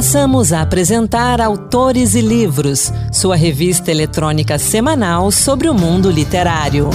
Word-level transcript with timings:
Passamos 0.00 0.50
a 0.50 0.62
apresentar 0.62 1.42
Autores 1.42 2.14
e 2.14 2.22
Livros, 2.22 2.90
sua 3.12 3.36
revista 3.36 3.90
eletrônica 3.90 4.58
semanal 4.58 5.30
sobre 5.30 5.68
o 5.68 5.74
mundo 5.74 6.10
literário. 6.10 6.88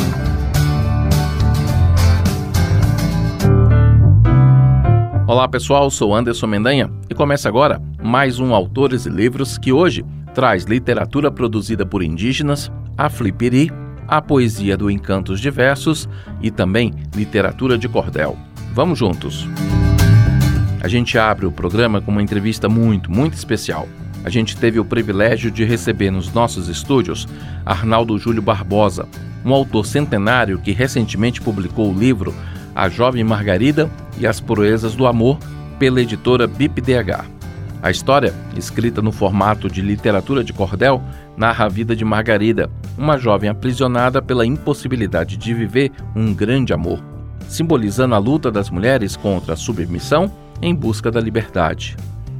Olá 5.27 5.47
pessoal, 5.47 5.91
sou 5.91 6.15
Anderson 6.15 6.47
Mendanha 6.47 6.89
e 7.07 7.13
começa 7.13 7.47
agora 7.47 7.79
mais 8.01 8.39
um 8.39 8.55
Autores 8.55 9.05
e 9.05 9.09
Livros 9.09 9.59
que 9.59 9.71
hoje 9.71 10.03
traz 10.33 10.63
literatura 10.63 11.29
produzida 11.29 11.85
por 11.85 12.01
indígenas, 12.01 12.71
a 12.97 13.07
flipiri, 13.07 13.71
a 14.07 14.19
poesia 14.19 14.75
do 14.75 14.89
Encantos 14.89 15.39
Diversos 15.39 16.09
e 16.41 16.49
também 16.49 16.91
literatura 17.15 17.77
de 17.77 17.87
cordel. 17.87 18.35
Vamos 18.73 18.97
juntos! 18.97 19.47
A 20.85 20.87
gente 20.87 21.17
abre 21.17 21.47
o 21.47 21.51
programa 21.51 21.99
com 21.99 22.11
uma 22.11 22.21
entrevista 22.21 22.69
muito, 22.69 23.11
muito 23.11 23.33
especial. 23.33 23.87
A 24.23 24.29
gente 24.29 24.55
teve 24.55 24.79
o 24.79 24.85
privilégio 24.85 25.49
de 25.49 25.65
receber 25.65 26.11
nos 26.11 26.31
nossos 26.31 26.67
estúdios 26.67 27.27
Arnaldo 27.65 28.15
Júlio 28.19 28.39
Barbosa, 28.43 29.07
um 29.43 29.51
autor 29.51 29.83
centenário 29.83 30.59
que 30.59 30.71
recentemente 30.71 31.41
publicou 31.41 31.91
o 31.91 31.97
livro 31.97 32.35
A 32.75 32.87
Jovem 32.87 33.23
Margarida 33.23 33.89
e 34.19 34.27
as 34.27 34.39
Proezas 34.39 34.93
do 34.93 35.07
Amor 35.07 35.39
pela 35.79 35.99
editora 35.99 36.45
BIPDH. 36.45 37.25
A 37.81 37.89
história, 37.89 38.31
escrita 38.55 39.01
no 39.01 39.11
formato 39.11 39.67
de 39.67 39.81
literatura 39.81 40.43
de 40.43 40.53
cordel, 40.53 41.01
narra 41.35 41.65
a 41.65 41.69
vida 41.69 41.95
de 41.95 42.05
Margarida, 42.05 42.69
uma 42.95 43.17
jovem 43.17 43.49
aprisionada 43.49 44.21
pela 44.21 44.45
impossibilidade 44.45 45.35
de 45.35 45.51
viver 45.51 45.91
um 46.15 46.31
grande 46.31 46.73
amor, 46.73 47.03
simbolizando 47.49 48.13
a 48.13 48.19
luta 48.19 48.51
das 48.51 48.69
mulheres 48.69 49.15
contra 49.15 49.53
a 49.55 49.57
submissão 49.57 50.44
em 50.61 50.73
busca 50.73 51.11
da 51.11 51.19
liberdade. 51.19 51.95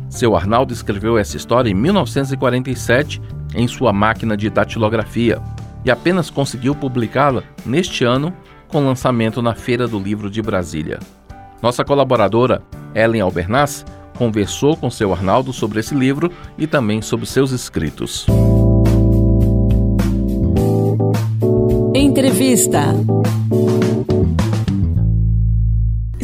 Seu 0.10 0.36
Arnaldo 0.36 0.74
escreveu 0.74 1.18
essa 1.18 1.36
história 1.36 1.70
em 1.70 1.74
1947 1.74 3.22
em 3.54 3.68
sua 3.68 3.92
máquina 3.92 4.36
de 4.38 4.50
datilografia 4.50 5.42
e 5.84 5.92
apenas 5.92 6.30
conseguiu 6.30 6.74
publicá-la 6.74 7.44
neste 7.66 8.04
ano 8.04 8.34
com 8.68 8.86
lançamento 8.86 9.42
na 9.42 9.54
Feira 9.54 9.88
do 9.88 10.00
Livro 10.00 10.30
de 10.30 10.42
Brasília. 10.42 11.00
Nossa 11.62 11.84
colaboradora, 11.84 12.62
Ellen 12.94 13.22
Albernaz, 13.22 13.86
conversou 14.18 14.76
com 14.76 14.90
seu 14.90 15.14
Arnaldo 15.14 15.54
sobre 15.54 15.80
esse 15.80 15.94
livro 15.94 16.32
e 16.58 16.66
também 16.66 17.02
sobre 17.02 17.26
seus 17.26 17.52
escritos. 17.52 18.26
Entrevista. 21.94 22.94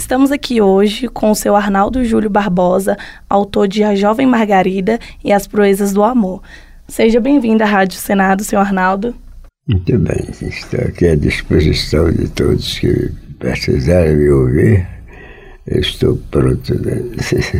Estamos 0.01 0.31
aqui 0.31 0.59
hoje 0.59 1.07
com 1.07 1.29
o 1.29 1.35
seu 1.35 1.55
Arnaldo 1.55 2.03
Júlio 2.03 2.27
Barbosa, 2.29 2.97
autor 3.29 3.67
de 3.67 3.83
A 3.83 3.93
Jovem 3.93 4.25
Margarida 4.25 4.99
e 5.23 5.31
As 5.31 5.45
Proezas 5.45 5.93
do 5.93 6.03
Amor. 6.03 6.41
Seja 6.87 7.19
bem-vindo 7.19 7.63
à 7.63 7.67
Rádio 7.67 7.99
Senado, 7.99 8.43
seu 8.43 8.59
Arnaldo. 8.59 9.15
Muito 9.67 9.99
bem, 9.99 10.27
estou 10.41 10.81
aqui 10.81 11.07
à 11.07 11.15
disposição 11.15 12.11
de 12.11 12.27
todos 12.29 12.79
que 12.79 13.11
precisarem 13.37 14.17
me 14.17 14.29
ouvir. 14.31 14.87
Eu 15.67 15.79
estou 15.79 16.17
pronto. 16.31 16.73
Né? 16.81 17.03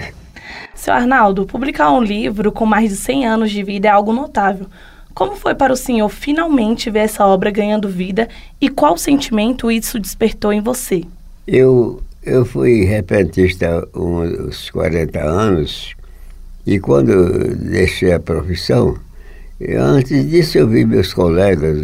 Seu 0.73 0.95
Arnaldo, 0.95 1.45
publicar 1.45 1.92
um 1.92 2.02
livro 2.02 2.52
com 2.52 2.66
mais 2.66 2.89
de 2.89 2.95
100 2.95 3.28
anos 3.28 3.52
de 3.52 3.62
vida 3.62 3.88
é 3.88 3.92
algo 3.92 4.12
notável. 4.12 4.66
Como 5.14 5.36
foi 5.36 5.53
para 5.53 5.72
o 5.72 5.78
senhor 5.78 6.09
finalmente 6.09 6.89
ver 6.89 7.02
essa 7.02 7.23
obra 7.23 7.52
ganhando 7.52 7.88
vida 7.88 8.28
e 8.59 8.67
qual 8.67 8.97
sentimento 8.97 9.72
isso 9.72 10.00
despertou 10.00 10.52
em 10.52 10.59
você? 10.59 11.03
Eu 11.47 12.02
eu 12.23 12.45
fui 12.45 12.83
repentista 12.83 13.88
uns 13.95 14.69
40 14.69 15.19
anos 15.19 15.95
e 16.66 16.80
quando 16.80 17.55
deixei 17.55 18.13
a 18.13 18.19
profissão, 18.19 18.95
antes 19.75 20.30
disso 20.30 20.59
eu 20.59 20.67
vi 20.67 20.86
meus 20.86 21.13
colegas 21.13 21.78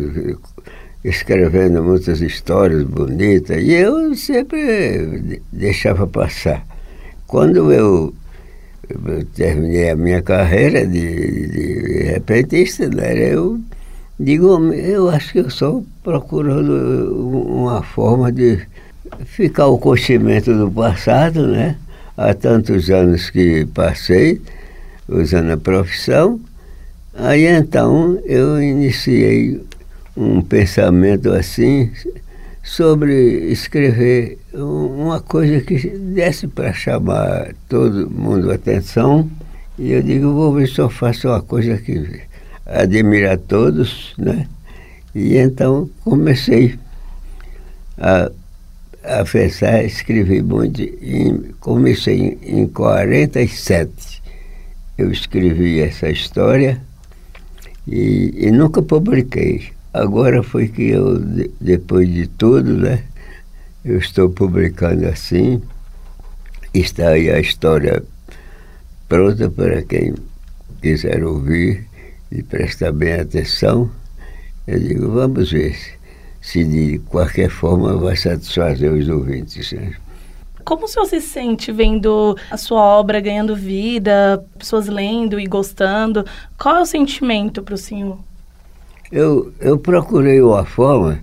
escrevendo 1.04 1.84
muitas 1.84 2.22
histórias 2.22 2.84
bonitas 2.84 3.64
e 3.64 3.74
eu 3.74 4.14
sempre 4.16 5.42
deixava 5.52 6.06
passar. 6.06 6.64
Quando 7.26 7.74
eu, 7.74 8.14
eu 8.90 9.26
terminei 9.36 9.90
a 9.90 9.96
minha 9.96 10.22
carreira 10.22 10.86
de, 10.86 11.48
de 11.48 12.04
repentista, 12.12 12.88
né, 12.90 13.34
eu 13.34 13.60
digo, 14.20 14.72
eu 14.74 15.10
acho 15.10 15.32
que 15.32 15.40
eu 15.40 15.48
estou 15.48 15.84
procurando 16.04 17.42
uma 17.48 17.82
forma 17.82 18.32
de 18.32 18.62
ficar 19.26 19.68
o 19.68 19.78
conhecimento 19.78 20.54
do 20.54 20.72
passado, 20.72 21.48
né? 21.48 21.78
Há 22.16 22.34
tantos 22.34 22.90
anos 22.90 23.30
que 23.30 23.66
passei 23.74 24.42
usando 25.08 25.52
a 25.52 25.58
profissão. 25.58 26.40
Aí 27.14 27.46
então 27.46 28.20
eu 28.26 28.62
iniciei 28.62 29.62
um 30.16 30.42
pensamento 30.42 31.32
assim 31.32 31.92
sobre 32.64 33.14
escrever 33.52 34.40
uma 34.54 35.22
coisa 35.22 35.62
que 35.62 35.90
desse 35.90 36.48
para 36.48 36.74
chamar 36.74 37.54
todo 37.70 38.10
mundo 38.10 38.52
a 38.52 38.56
atenção. 38.56 39.30
E 39.80 39.92
eu 39.92 40.02
digo, 40.02 40.34
vou 40.34 40.54
ver 40.54 40.68
se 40.68 40.80
eu 40.80 40.90
faço 40.90 41.28
uma 41.28 41.42
coisa 41.42 41.78
que 41.78 42.22
admira 42.66 43.38
todos, 43.38 44.14
né? 44.18 44.48
E 45.16 45.38
então 45.38 45.90
comecei 46.04 46.78
a 47.98 48.30
a 49.08 49.24
pensar, 49.24 49.84
escrevi 49.84 50.42
muito. 50.42 50.82
Em, 50.82 51.54
comecei 51.60 52.38
em, 52.42 52.62
em 52.62 52.68
47. 52.68 54.22
Eu 54.98 55.12
escrevi 55.12 55.80
essa 55.80 56.10
história 56.10 56.82
e, 57.88 58.34
e 58.36 58.52
nunca 58.52 58.82
publiquei. 58.82 59.70
Agora 59.94 60.44
foi 60.44 60.68
que 60.68 60.90
eu, 60.90 61.18
depois 61.62 62.12
de 62.14 62.28
tudo, 62.28 62.78
né? 62.78 63.04
Eu 63.84 63.98
estou 63.98 64.30
publicando 64.30 65.08
assim. 65.08 65.62
Está 66.74 67.10
aí 67.10 67.30
a 67.30 67.40
história 67.40 68.04
pronta 69.08 69.50
para 69.50 69.82
quem 69.84 70.14
quiser 70.82 71.24
ouvir 71.24 71.86
e 72.32 72.44
prestar 72.44 72.92
bem 72.92 73.14
atenção. 73.14 73.90
Eu 74.68 74.80
digo, 74.80 75.12
vamos 75.12 75.52
ver 75.52 75.97
se 76.48 76.64
de 76.64 77.00
qualquer 77.10 77.50
forma 77.50 77.98
vai 77.98 78.16
satisfazer 78.16 78.90
os 78.90 79.10
ouvintes. 79.10 79.74
Né? 79.74 79.94
Como 80.64 80.86
o 80.86 80.88
senhor 80.88 81.06
se 81.06 81.20
sente 81.20 81.74
vendo 81.74 82.38
a 82.50 82.56
sua 82.56 82.82
obra 82.82 83.20
ganhando 83.20 83.54
vida, 83.54 84.42
pessoas 84.58 84.88
lendo 84.88 85.38
e 85.38 85.46
gostando? 85.46 86.26
Qual 86.58 86.78
é 86.78 86.82
o 86.82 86.86
sentimento 86.86 87.62
para 87.62 87.76
o 87.76 87.78
senhor? 87.78 88.18
Eu, 89.12 89.52
eu 89.60 89.78
procurei 89.78 90.42
uma 90.42 90.64
forma 90.64 91.20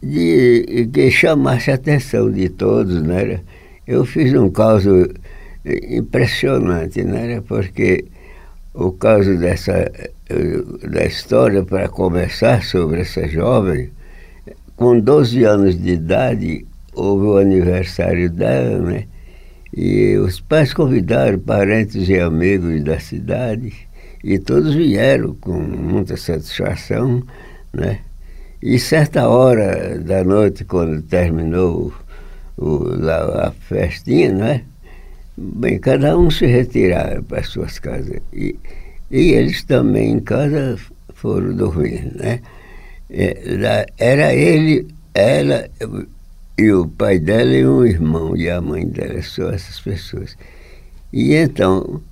de 0.00 0.88
que 0.92 1.10
chamasse 1.10 1.72
a 1.72 1.74
atenção 1.74 2.30
de 2.30 2.48
todos, 2.48 3.02
né? 3.02 3.40
Eu 3.84 4.04
fiz 4.04 4.32
um 4.32 4.48
caso 4.48 5.08
impressionante, 5.64 7.02
né? 7.02 7.40
Porque 7.40 8.04
o 8.74 8.92
caso 8.92 9.36
dessa 9.38 9.90
da 10.90 11.04
história 11.04 11.62
para 11.62 11.88
conversar 11.88 12.62
sobre 12.62 13.00
essa 13.00 13.26
jovem, 13.26 13.90
com 14.76 14.98
12 15.00 15.42
anos 15.44 15.80
de 15.80 15.90
idade, 15.90 16.66
houve 16.94 17.26
o 17.26 17.36
aniversário 17.38 18.30
dela, 18.30 18.78
né? 18.78 19.04
E 19.74 20.16
os 20.16 20.40
pais 20.40 20.72
convidaram 20.72 21.38
parentes 21.38 22.08
e 22.08 22.18
amigos 22.18 22.82
da 22.84 22.98
cidade 22.98 23.72
e 24.22 24.38
todos 24.38 24.74
vieram 24.74 25.34
com 25.34 25.58
muita 25.58 26.16
satisfação, 26.16 27.22
né? 27.72 28.00
E 28.60 28.78
certa 28.78 29.28
hora 29.28 29.98
da 29.98 30.24
noite, 30.24 30.64
quando 30.64 31.00
terminou 31.02 31.92
o, 32.56 32.78
lá, 32.98 33.48
a 33.48 33.50
festinha, 33.52 34.32
né? 34.32 34.64
Bem, 35.36 35.78
cada 35.78 36.18
um 36.18 36.30
se 36.30 36.44
retiraram 36.46 37.22
para 37.22 37.42
suas 37.44 37.78
casas. 37.78 38.20
E, 38.32 38.56
e 39.10 39.32
eles 39.32 39.62
também 39.64 40.12
em 40.12 40.20
casa 40.20 40.78
foram 41.14 41.54
dormir, 41.54 42.12
né? 42.14 42.40
É, 43.10 43.86
era 43.96 44.34
ele, 44.34 44.86
ela 45.14 45.68
e 46.58 46.72
o 46.72 46.86
pai 46.88 47.18
dela 47.18 47.54
e 47.54 47.66
um 47.66 47.84
irmão 47.84 48.36
e 48.36 48.50
a 48.50 48.60
mãe 48.60 48.86
dela, 48.86 49.22
só 49.22 49.50
essas 49.50 49.80
pessoas. 49.80 50.36
E 51.12 51.34
então, 51.34 52.02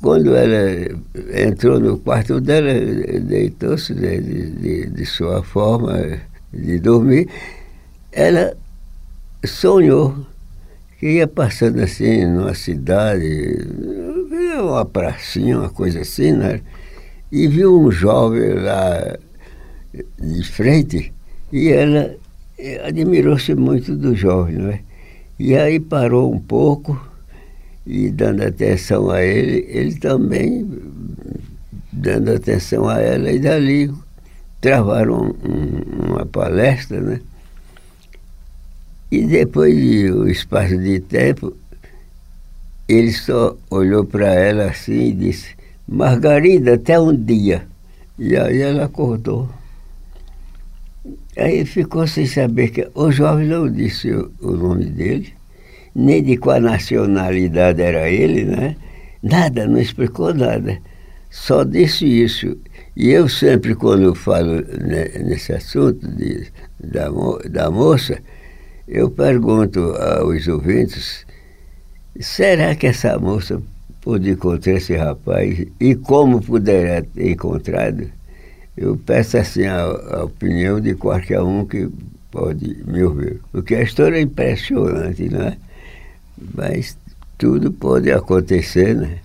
quando 0.00 0.34
ela 0.34 0.98
entrou 1.32 1.78
no 1.78 1.98
quarto 1.98 2.40
dela, 2.40 2.72
deitou-se 3.20 3.94
de, 3.94 4.20
de, 4.50 4.86
de, 4.86 5.06
sua 5.06 5.42
forma 5.42 6.20
de 6.52 6.78
dormir, 6.80 7.28
ela 8.10 8.56
sonhou 9.44 10.26
que 11.00 11.12
ia 11.14 11.26
passando 11.26 11.80
assim 11.80 12.26
numa 12.26 12.54
cidade, 12.54 13.56
uma 14.60 14.84
pracinha, 14.84 15.58
uma 15.58 15.70
coisa 15.70 16.00
assim, 16.00 16.32
né? 16.32 16.60
E 17.32 17.48
viu 17.48 17.80
um 17.80 17.90
jovem 17.90 18.52
lá 18.52 19.16
de 20.20 20.44
frente 20.44 21.10
e 21.50 21.70
ela 21.70 22.14
admirou-se 22.84 23.54
muito 23.54 23.96
do 23.96 24.14
jovem, 24.14 24.56
não 24.56 24.70
é? 24.70 24.80
E 25.38 25.56
aí 25.56 25.80
parou 25.80 26.30
um 26.30 26.38
pouco 26.38 27.00
e 27.86 28.10
dando 28.10 28.42
atenção 28.42 29.10
a 29.10 29.22
ele, 29.22 29.64
ele 29.70 29.94
também 29.94 30.68
dando 31.90 32.30
atenção 32.30 32.86
a 32.86 33.00
ela, 33.00 33.32
e 33.32 33.38
dali 33.38 33.90
travaram 34.60 35.34
um, 35.42 36.10
uma 36.10 36.26
palestra, 36.26 37.00
né? 37.00 37.20
E 39.10 39.24
depois 39.24 39.74
de 39.74 40.12
um 40.12 40.28
espaço 40.28 40.78
de 40.78 41.00
tempo, 41.00 41.56
ele 42.88 43.12
só 43.12 43.56
olhou 43.70 44.04
para 44.04 44.32
ela 44.34 44.66
assim 44.66 45.08
e 45.08 45.12
disse, 45.12 45.54
Margarida, 45.88 46.74
até 46.74 46.98
um 46.98 47.14
dia. 47.14 47.66
E 48.18 48.36
aí 48.36 48.60
ela 48.60 48.84
acordou. 48.84 49.48
Aí 51.36 51.64
ficou 51.64 52.06
sem 52.06 52.26
saber 52.26 52.70
que 52.70 52.88
o 52.94 53.10
jovem 53.10 53.48
não 53.48 53.70
disse 53.70 54.10
o, 54.12 54.52
nome 54.52 54.84
dele, 54.86 55.32
nem 55.94 56.22
de 56.22 56.36
qual 56.36 56.60
nacionalidade 56.60 57.80
era 57.80 58.08
ele, 58.08 58.44
né? 58.44 58.76
Nada, 59.22 59.66
não 59.66 59.78
explicou 59.78 60.34
nada. 60.34 60.78
Só 61.30 61.64
disse 61.64 62.04
isso. 62.06 62.56
E 62.96 63.10
eu 63.10 63.28
sempre, 63.28 63.74
quando 63.74 64.02
eu 64.02 64.14
falo 64.14 64.62
nesse 65.24 65.52
assunto 65.52 66.06
de, 66.06 66.46
da, 66.78 67.08
da 67.48 67.70
moça, 67.70 68.18
eu 68.90 69.08
pergunto 69.08 69.94
aos 69.94 70.48
ouvintes, 70.48 71.24
será 72.18 72.74
que 72.74 72.88
essa 72.88 73.16
moça 73.18 73.62
pôde 74.00 74.30
encontrar 74.30 74.72
esse 74.72 74.96
rapaz 74.96 75.64
e 75.78 75.94
como 75.94 76.42
poderá 76.42 77.00
ter 77.00 77.30
encontrado? 77.30 78.10
Eu 78.76 78.96
peço 78.96 79.38
assim 79.38 79.64
a, 79.64 79.82
a 79.82 80.24
opinião 80.24 80.80
de 80.80 80.96
qualquer 80.96 81.40
um 81.40 81.64
que 81.64 81.88
pode 82.32 82.82
me 82.84 83.04
ouvir. 83.04 83.40
Porque 83.52 83.76
a 83.76 83.82
história 83.82 84.16
é 84.16 84.22
impressionante, 84.22 85.28
não 85.28 85.42
é? 85.42 85.56
Mas 86.54 86.98
tudo 87.38 87.70
pode 87.70 88.10
acontecer, 88.10 88.96
né? 88.96 89.18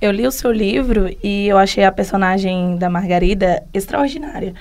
Eu 0.00 0.10
li 0.10 0.26
o 0.26 0.32
seu 0.32 0.50
livro 0.50 1.14
e 1.22 1.46
eu 1.46 1.58
achei 1.58 1.84
a 1.84 1.92
personagem 1.92 2.76
da 2.76 2.90
Margarida 2.90 3.62
extraordinária. 3.72 4.54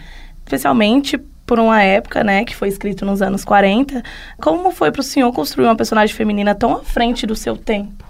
Especialmente 0.45 1.17
por 1.49 1.59
uma 1.59 1.81
época, 1.81 2.23
né, 2.23 2.45
que 2.45 2.55
foi 2.55 2.67
escrito 2.67 3.03
nos 3.03 3.23
anos 3.23 3.43
40. 3.43 4.03
Como 4.39 4.69
foi 4.69 4.91
para 4.91 5.01
o 5.01 5.03
senhor 5.03 5.33
construir 5.33 5.65
uma 5.65 5.75
personagem 5.75 6.15
feminina 6.15 6.53
tão 6.53 6.75
à 6.75 6.83
frente 6.83 7.25
do 7.25 7.35
seu 7.35 7.57
tempo? 7.57 8.05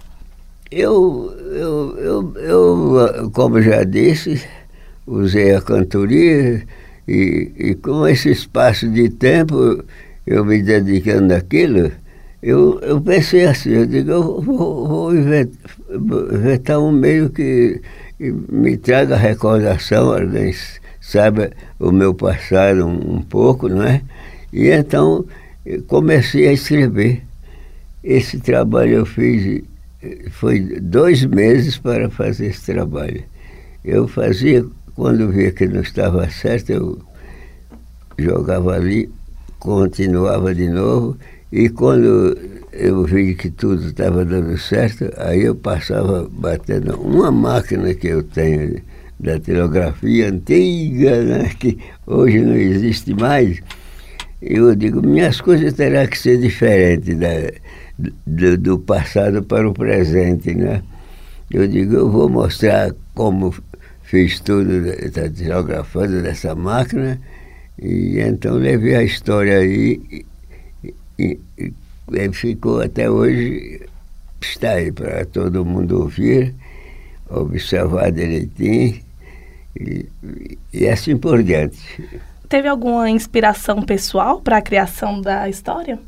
Eu, 0.70 1.34
eu, 1.50 1.98
eu, 1.98 2.36
eu 2.36 3.32
como 3.32 3.62
já 3.62 3.86
disse, 3.86 4.46
usei 5.08 5.56
a 5.56 5.62
cantoria 5.62 6.66
e, 7.08 7.52
e 7.58 7.76
com 7.76 8.06
esse 8.06 8.30
espaço 8.30 8.90
de 8.90 9.08
tempo, 9.08 9.86
eu 10.28 10.44
me 10.44 10.62
dedicando 10.62 11.34
àquilo, 11.34 11.94
eu, 12.44 12.78
eu 12.82 13.00
pensei 13.00 13.46
assim, 13.46 13.70
eu 13.70 13.86
digo, 13.86 14.12
eu 14.12 14.42
vou, 14.42 14.86
vou 14.86 15.16
inventar 15.16 16.78
um 16.78 16.92
meio 16.92 17.30
que 17.30 17.82
me 18.20 18.76
traga 18.76 19.16
recordação, 19.16 20.12
alguém 20.12 20.52
sabe 21.10 21.52
o 21.80 21.92
meu 21.92 22.14
passado 22.14 22.86
um, 22.86 23.16
um 23.16 23.22
pouco, 23.22 23.68
não 23.68 23.84
é? 23.84 24.02
E 24.54 24.70
então 24.70 25.26
comecei 25.88 26.48
a 26.48 26.54
escrever. 26.54 27.24
Esse 28.04 28.40
trabalho 28.40 28.94
eu 28.94 29.06
fiz, 29.06 29.64
foi 30.32 30.60
dois 30.60 31.26
meses 31.26 31.78
para 31.78 32.10
fazer 32.10 32.48
esse 32.48 32.66
trabalho. 32.66 33.24
Eu 33.84 34.08
fazia, 34.08 34.64
quando 34.96 35.30
via 35.30 35.52
que 35.52 35.68
não 35.68 35.82
estava 35.82 36.30
certo, 36.30 36.70
eu 36.70 37.00
jogava 38.18 38.76
ali, 38.76 39.10
continuava 39.60 40.54
de 40.54 40.70
novo 40.70 41.18
e 41.52 41.70
quando 41.70 42.38
eu 42.72 43.04
vi 43.04 43.34
que 43.34 43.50
tudo 43.50 43.88
estava 43.88 44.24
dando 44.24 44.56
certo, 44.58 45.12
aí 45.18 45.44
eu 45.44 45.56
passava 45.56 46.30
batendo 46.32 46.96
uma 47.02 47.32
máquina 47.32 47.94
que 47.96 48.08
eu 48.08 48.22
tenho 48.22 48.80
da 49.20 49.40
telegrafia 49.40 50.30
antiga, 50.30 51.22
né, 51.24 51.52
que 51.60 51.78
hoje 52.08 52.40
não 52.40 52.56
existe 52.56 53.14
mais. 53.14 53.60
Eu 54.42 54.74
digo, 54.76 55.06
minhas 55.06 55.42
coisas 55.42 55.74
terão 55.74 56.08
que 56.08 56.18
ser 56.18 56.40
diferentes 56.40 57.18
da, 57.18 57.52
do, 58.26 58.58
do 58.58 58.80
passado 58.80 59.44
para 59.44 59.70
o 59.70 59.74
presente, 59.74 60.56
né? 60.56 60.82
Eu 61.52 61.68
digo, 61.68 61.96
eu 61.96 62.10
vou 62.10 62.30
mostrar 62.30 62.94
como 63.14 63.54
fiz 64.04 64.40
tudo, 64.40 64.72
está 64.88 65.30
telegrafando 65.30 66.22
dessa 66.22 66.56
máquina, 66.56 67.20
e 67.78 68.20
então 68.20 68.56
levei 68.56 68.96
a 68.96 69.04
história 69.04 69.58
aí 69.58 70.26
e, 71.18 71.40
e 71.60 72.34
ficou 72.34 72.82
até 72.82 73.10
hoje, 73.10 73.82
está 74.40 74.72
aí 74.72 74.92
para 74.92 75.26
todo 75.26 75.66
mundo 75.66 76.04
ouvir, 76.04 76.56
observar 77.30 78.12
direitinho 78.12 79.09
e, 79.80 80.10
e 80.74 80.88
assim 80.88 81.18
por 81.18 81.42
diante. 81.42 81.80
Teve 82.48 82.68
alguma 82.68 83.10
inspiração 83.10 83.82
pessoal 83.82 84.42
para 84.42 84.58
a 84.58 84.62
criação 84.62 85.22
da 85.22 85.48
história? 85.48 86.00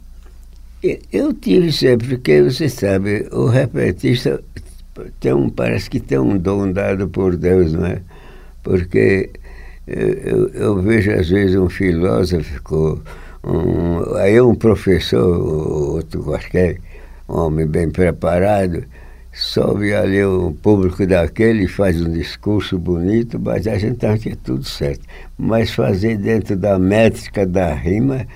Eu 1.12 1.32
tive 1.32 1.72
sempre, 1.72 2.08
porque 2.08 2.42
você 2.42 2.68
sabe, 2.68 3.28
o 3.32 3.46
repentista 3.46 4.44
tem 5.20 5.32
um, 5.32 5.50
parece 5.50 5.90
que 5.90 6.00
tem 6.00 6.18
um 6.18 6.38
dom 6.38 6.72
dado 6.72 7.08
por 7.08 7.38
Deus, 7.38 7.72
não 7.74 7.86
é? 7.86 8.02
Porque 8.64 9.30
eu, 9.86 10.10
eu, 10.18 10.48
eu 10.50 10.82
vejo 10.82 11.12
às 11.12 11.30
vezes 11.30 11.56
um 11.56 11.70
filósofo 11.70 13.02
um, 13.44 14.16
aí 14.18 14.40
um 14.42 14.56
professor, 14.56 15.96
outro 15.96 16.24
qualquer, 16.24 16.78
um 17.28 17.38
homem 17.38 17.68
bem 17.68 17.90
preparado, 17.90 18.84
sobe 19.42 19.92
ali 19.94 20.24
o 20.24 20.52
público 20.62 21.06
daquele 21.06 21.68
faz 21.68 22.00
um 22.00 22.12
discurso 22.12 22.78
bonito, 22.78 23.40
mas 23.40 23.66
a 23.66 23.78
gente 23.78 24.06
acha 24.06 24.20
que 24.20 24.30
é 24.30 24.36
tudo 24.36 24.64
certo. 24.64 25.02
Mas 25.38 25.72
fazer 25.72 26.18
dentro 26.18 26.56
da 26.56 26.78
métrica 26.78 27.46
da 27.46 27.74
rima, 27.74 28.28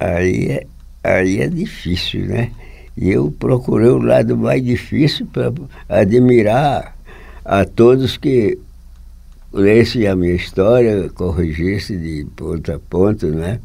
aí 0.00 0.48
é, 0.48 0.66
aí 1.04 1.40
é 1.40 1.48
difícil, 1.48 2.26
né? 2.26 2.50
E 2.96 3.10
eu 3.10 3.30
procurei 3.38 3.88
o 3.88 3.98
lado 3.98 4.36
mais 4.36 4.64
difícil 4.64 5.26
para 5.26 5.52
admirar 5.88 6.96
a 7.44 7.64
todos 7.64 8.16
que 8.16 8.58
lessem 9.52 10.08
a 10.08 10.16
minha 10.16 10.34
história, 10.34 11.08
corrigissem 11.10 11.98
de 12.00 12.26
ponto 12.34 12.72
a 12.72 12.80
ponto, 12.80 13.28
né? 13.28 13.60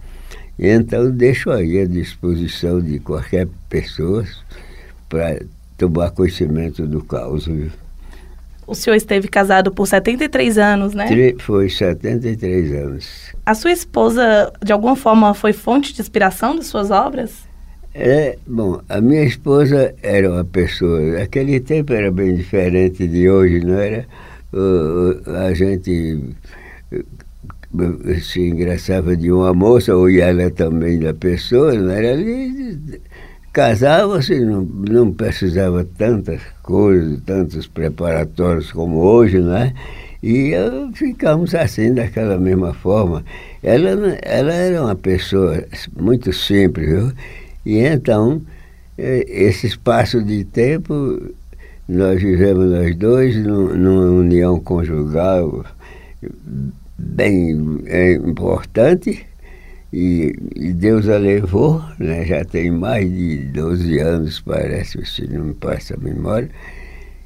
Então, 0.59 1.09
deixo 1.09 1.49
aí 1.49 1.79
à 1.79 1.87
disposição 1.87 2.79
de 2.79 2.99
qualquer 2.99 3.47
pessoa 3.67 4.23
para 5.09 5.41
tomar 5.81 6.11
conhecimento 6.11 6.85
do 6.85 7.03
caos. 7.03 7.47
Viu? 7.47 7.71
O 8.67 8.75
senhor 8.75 8.95
esteve 8.95 9.27
casado 9.27 9.71
por 9.71 9.87
73 9.87 10.57
anos, 10.57 10.93
né? 10.93 11.07
Foi 11.39 11.69
73 11.69 12.71
anos. 12.73 13.35
A 13.45 13.55
sua 13.55 13.71
esposa, 13.71 14.53
de 14.63 14.71
alguma 14.71 14.95
forma, 14.95 15.33
foi 15.33 15.51
fonte 15.51 15.93
de 15.93 16.01
inspiração 16.01 16.55
de 16.55 16.63
suas 16.63 16.91
obras? 16.91 17.49
É, 17.93 18.37
bom, 18.47 18.79
a 18.87 19.01
minha 19.01 19.23
esposa 19.23 19.93
era 20.01 20.31
uma 20.31 20.45
pessoa, 20.45 21.21
aquele 21.21 21.59
tempo 21.59 21.91
era 21.91 22.09
bem 22.09 22.33
diferente 22.35 23.05
de 23.05 23.29
hoje, 23.29 23.59
não 23.59 23.77
era? 23.77 24.05
Uh, 24.53 25.29
a 25.29 25.53
gente 25.53 26.35
se 28.21 28.41
engraçava 28.41 29.17
de 29.17 29.29
uma 29.29 29.53
moça, 29.53 29.93
ou 29.93 30.09
ela 30.09 30.49
também 30.51 30.99
da 30.99 31.13
pessoa, 31.13 31.73
não 31.73 31.91
era 31.91 32.13
ali. 32.13 33.01
Casava-se, 33.53 34.39
não, 34.39 34.61
não 34.61 35.11
precisava 35.11 35.83
tantas 35.97 36.41
coisas, 36.63 37.19
tantos 37.25 37.67
preparatórios 37.67 38.71
como 38.71 38.99
hoje, 38.99 39.39
né? 39.39 39.73
E 40.23 40.53
ficamos 40.93 41.53
assim, 41.55 41.93
daquela 41.93 42.37
mesma 42.37 42.73
forma. 42.73 43.25
Ela, 43.61 43.89
ela 44.21 44.53
era 44.53 44.81
uma 44.81 44.95
pessoa 44.95 45.63
muito 45.99 46.31
simples, 46.31 46.87
viu? 46.87 47.11
E 47.65 47.79
então, 47.79 48.41
esse 48.97 49.67
espaço 49.67 50.23
de 50.23 50.45
tempo, 50.45 51.19
nós 51.89 52.21
vivemos 52.21 52.71
nós 52.71 52.95
dois 52.95 53.35
numa 53.35 54.11
união 54.11 54.59
conjugal 54.59 55.65
bem 56.97 57.81
é, 57.87 58.13
importante 58.13 59.25
e, 59.93 60.33
e, 60.55 60.71
Deus 60.71 61.09
a 61.09 61.17
levou, 61.17 61.83
né? 61.99 62.25
já 62.25 62.45
tem 62.45 62.71
mais 62.71 63.09
de 63.09 63.37
12 63.47 63.99
anos, 63.99 64.39
parece, 64.39 65.05
se 65.05 65.27
não 65.27 65.45
me 65.45 65.53
passa 65.53 65.95
a 65.95 65.97
memória. 65.97 66.49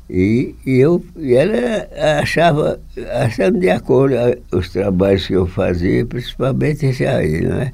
E, 0.09 0.55
e, 0.65 0.77
eu, 0.79 1.03
e 1.15 1.35
ela 1.35 1.87
achava, 2.21 2.79
achando 3.23 3.59
de 3.59 3.69
acordo 3.69 4.15
os 4.51 4.69
trabalhos 4.69 5.27
que 5.27 5.33
eu 5.33 5.45
fazia, 5.45 6.05
principalmente 6.05 6.85
esse 6.87 7.05
aí, 7.05 7.41
né? 7.41 7.71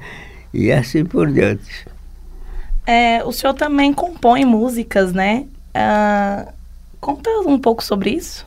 E 0.52 0.70
assim 0.70 1.04
por 1.04 1.30
diante. 1.30 1.86
É, 2.86 3.22
o 3.24 3.32
senhor 3.32 3.54
também 3.54 3.92
compõe 3.94 4.44
músicas, 4.44 5.12
né? 5.12 5.46
Ah, 5.74 6.52
conta 7.00 7.30
um 7.46 7.58
pouco 7.58 7.82
sobre 7.82 8.10
isso. 8.10 8.46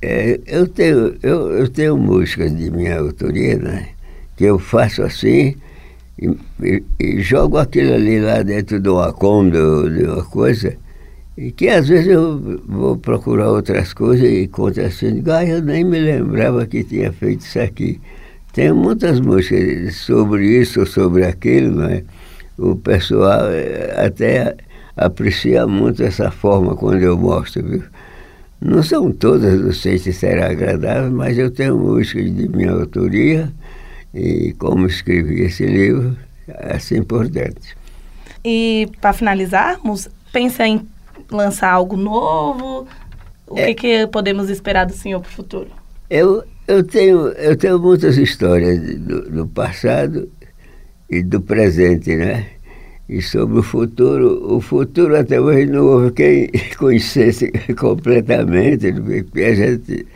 É, 0.00 0.38
eu, 0.46 0.66
tenho, 0.66 1.16
eu, 1.22 1.50
eu 1.58 1.68
tenho 1.68 1.96
músicas 1.96 2.54
de 2.56 2.70
minha 2.70 2.98
autoria, 2.98 3.56
né? 3.56 3.88
Que 4.36 4.44
eu 4.44 4.58
faço 4.58 5.02
assim 5.02 5.56
e, 6.18 6.30
e, 6.62 6.82
e 7.00 7.20
jogo 7.22 7.58
aquilo 7.58 7.94
ali 7.94 8.20
lá 8.20 8.42
dentro 8.42 8.80
de 8.80 8.88
uma 8.88 9.12
conda, 9.12 9.58
de 9.90 10.04
uma 10.04 10.24
coisa, 10.24 10.76
E 11.36 11.50
que 11.50 11.68
às 11.68 11.88
vezes 11.88 12.08
eu 12.08 12.60
vou 12.66 12.96
procurar 12.96 13.50
outras 13.50 13.92
coisas 13.92 14.28
e 14.28 14.46
conto 14.48 14.80
assim, 14.80 15.22
ah, 15.28 15.44
eu 15.44 15.62
nem 15.62 15.84
me 15.84 15.98
lembrava 16.00 16.66
que 16.66 16.84
tinha 16.84 17.12
feito 17.12 17.40
isso 17.40 17.58
aqui. 17.60 18.00
Tem 18.52 18.72
muitas 18.72 19.20
músicas 19.20 19.96
sobre 19.96 20.46
isso, 20.60 20.86
sobre 20.86 21.24
aquilo, 21.24 21.76
né? 21.76 22.04
O 22.58 22.76
pessoal 22.76 23.48
eh, 23.50 23.92
até 24.06 24.56
aprecia 24.96 25.66
muito 25.66 26.02
essa 26.04 26.30
forma 26.30 26.76
quando 26.76 27.02
eu 27.02 27.18
mostro, 27.18 27.64
viu? 27.64 27.82
Não 28.60 28.82
são 28.82 29.12
todas, 29.12 29.60
não 29.60 29.72
sei 29.72 29.98
se 29.98 30.12
será 30.12 30.50
agradável, 30.50 31.10
mas 31.10 31.36
eu 31.38 31.50
tenho 31.50 31.76
músicas 31.76 32.34
de 32.34 32.48
minha 32.48 32.72
autoria 32.72 33.52
e 34.14 34.52
como 34.54 34.86
escrevi 34.86 35.42
esse 35.42 35.66
livro, 35.66 36.16
é 36.46 36.76
assim 36.76 37.02
por. 37.02 37.28
E 38.44 38.88
para 39.00 39.12
finalizarmos, 39.12 40.08
pensa 40.32 40.66
em 40.66 40.86
lançar 41.30 41.72
algo 41.72 41.96
novo? 41.96 42.86
O 43.46 43.58
é, 43.58 43.66
que, 43.66 43.74
que 43.74 44.06
podemos 44.06 44.48
esperar 44.48 44.86
do 44.86 44.92
senhor 44.92 45.20
para 45.20 45.30
o 45.30 45.32
futuro? 45.32 45.70
Eu, 46.08 46.44
eu, 46.68 46.82
tenho, 46.84 47.28
eu 47.28 47.56
tenho 47.56 47.78
muitas 47.78 48.16
histórias 48.16 48.78
do, 48.98 49.30
do 49.30 49.46
passado 49.48 50.30
e 51.10 51.22
do 51.22 51.40
presente, 51.40 52.14
né? 52.14 52.46
E 53.08 53.20
sobre 53.20 53.58
o 53.58 53.62
futuro, 53.62 54.54
o 54.54 54.60
futuro 54.60 55.14
até 55.16 55.38
hoje 55.38 55.66
não 55.66 55.84
houve 55.84 56.10
quem 56.12 56.50
conhecesse 56.78 57.52
completamente, 57.78 58.92
porque 58.92 59.42
a 59.42 59.54
gente, 59.54 60.06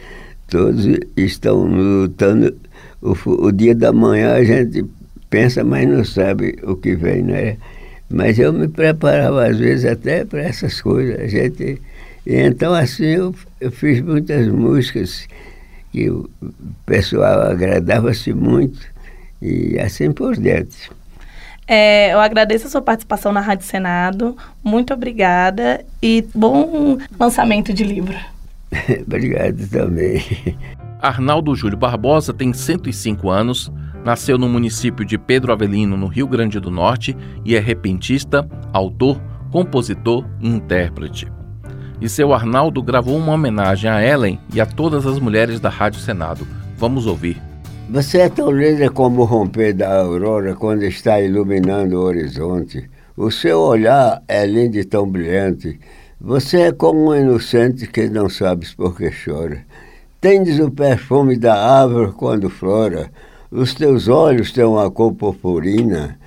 todos 0.48 0.86
estão 1.16 1.64
lutando. 1.64 2.54
O, 3.00 3.14
o 3.46 3.52
dia 3.52 3.74
da 3.74 3.92
manhã 3.92 4.34
a 4.34 4.44
gente 4.44 4.84
pensa, 5.30 5.62
mas 5.62 5.88
não 5.88 6.04
sabe 6.04 6.58
o 6.62 6.74
que 6.76 6.94
vem, 6.94 7.22
né? 7.22 7.56
Mas 8.10 8.38
eu 8.38 8.52
me 8.52 8.68
preparava 8.68 9.46
às 9.46 9.58
vezes 9.58 9.84
até 9.84 10.24
para 10.24 10.42
essas 10.42 10.80
coisas. 10.80 11.20
A 11.20 11.26
gente, 11.26 11.80
então 12.26 12.72
assim 12.74 13.04
eu, 13.04 13.34
eu 13.60 13.70
fiz 13.70 14.00
muitas 14.00 14.48
músicas 14.48 15.28
que 15.92 16.10
o 16.10 16.28
pessoal 16.86 17.42
agradava-se 17.42 18.32
muito 18.32 18.80
e 19.40 19.78
assim 19.78 20.12
por 20.12 20.36
diante. 20.36 20.90
É, 21.66 22.14
eu 22.14 22.20
agradeço 22.20 22.66
a 22.66 22.70
sua 22.70 22.80
participação 22.80 23.30
na 23.30 23.40
Rádio 23.40 23.66
Senado. 23.66 24.34
Muito 24.64 24.94
obrigada 24.94 25.84
e 26.02 26.26
bom 26.34 26.96
lançamento 27.20 27.74
de 27.74 27.84
livro. 27.84 28.16
Obrigado 29.06 29.68
também. 29.68 30.22
Arnaldo 31.00 31.54
Júlio 31.54 31.78
Barbosa 31.78 32.34
tem 32.34 32.52
105 32.52 33.30
anos, 33.30 33.72
nasceu 34.04 34.36
no 34.36 34.48
município 34.48 35.04
de 35.04 35.16
Pedro 35.16 35.52
Avelino, 35.52 35.96
no 35.96 36.06
Rio 36.06 36.26
Grande 36.26 36.58
do 36.58 36.70
Norte, 36.70 37.16
e 37.44 37.54
é 37.54 37.60
repentista, 37.60 38.48
autor, 38.72 39.20
compositor 39.52 40.24
e 40.40 40.48
intérprete. 40.48 41.30
E 42.00 42.08
seu 42.08 42.32
Arnaldo 42.32 42.82
gravou 42.82 43.16
uma 43.16 43.32
homenagem 43.32 43.88
a 43.88 44.02
Ellen 44.04 44.40
e 44.52 44.60
a 44.60 44.66
todas 44.66 45.06
as 45.06 45.20
mulheres 45.20 45.60
da 45.60 45.68
Rádio 45.68 46.00
Senado. 46.00 46.46
Vamos 46.76 47.06
ouvir. 47.06 47.40
Você 47.90 48.18
é 48.18 48.28
tão 48.28 48.50
linda 48.50 48.90
como 48.90 49.22
o 49.22 49.24
romper 49.24 49.72
da 49.74 50.00
aurora 50.00 50.54
quando 50.54 50.82
está 50.82 51.20
iluminando 51.20 51.96
o 51.96 52.02
horizonte. 52.02 52.88
O 53.16 53.30
seu 53.30 53.60
olhar 53.60 54.22
é 54.28 54.44
lindo 54.44 54.76
e 54.76 54.84
tão 54.84 55.08
brilhante. 55.08 55.78
Você 56.20 56.62
é 56.62 56.72
como 56.72 57.10
um 57.10 57.14
inocente 57.16 57.86
que 57.86 58.08
não 58.08 58.28
sabes 58.28 58.74
por 58.74 58.96
que 58.96 59.10
chora. 59.10 59.64
Tendes 60.20 60.58
o 60.58 60.68
perfume 60.68 61.36
da 61.38 61.54
árvore 61.54 62.10
quando 62.10 62.50
flora. 62.50 63.08
Os 63.52 63.72
teus 63.72 64.08
olhos 64.08 64.50
têm 64.50 64.64
uma 64.64 64.90
cor 64.90 65.12
purpurina. 65.12 66.18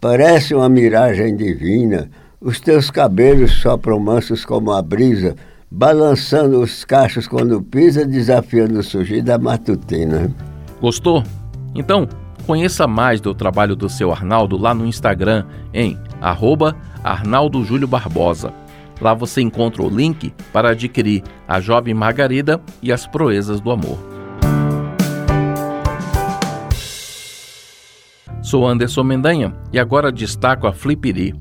Parece 0.00 0.54
uma 0.54 0.68
miragem 0.68 1.34
divina. 1.34 2.08
Os 2.40 2.60
teus 2.60 2.92
cabelos 2.92 3.50
sopram 3.60 3.98
mansos 3.98 4.44
como 4.44 4.70
a 4.70 4.80
brisa, 4.80 5.34
balançando 5.68 6.60
os 6.60 6.84
cachos 6.84 7.26
quando 7.26 7.60
pisa, 7.60 8.06
desafiando 8.06 8.78
o 8.78 8.84
surgir 8.84 9.20
da 9.20 9.36
matutina. 9.36 10.32
Gostou? 10.80 11.24
Então, 11.74 12.08
conheça 12.46 12.86
mais 12.86 13.20
do 13.20 13.34
trabalho 13.34 13.74
do 13.74 13.88
seu 13.88 14.12
Arnaldo 14.12 14.56
lá 14.56 14.72
no 14.72 14.86
Instagram 14.86 15.44
em 15.74 15.98
arroba 16.20 16.76
Arnaldo 17.02 17.64
Júlio 17.64 17.88
Barbosa. 17.88 18.59
Lá 19.00 19.14
você 19.14 19.40
encontra 19.40 19.82
o 19.82 19.88
link 19.88 20.32
para 20.52 20.70
adquirir 20.70 21.22
A 21.48 21.60
Jovem 21.60 21.94
Margarida 21.94 22.60
e 22.82 22.92
As 22.92 23.06
Proezas 23.06 23.60
do 23.60 23.70
Amor. 23.70 23.98
Sou 28.42 28.66
Anderson 28.66 29.04
Mendanha 29.04 29.54
e 29.72 29.78
agora 29.78 30.10
destaco 30.10 30.66
a 30.66 30.72
Flipiri. 30.72 31.34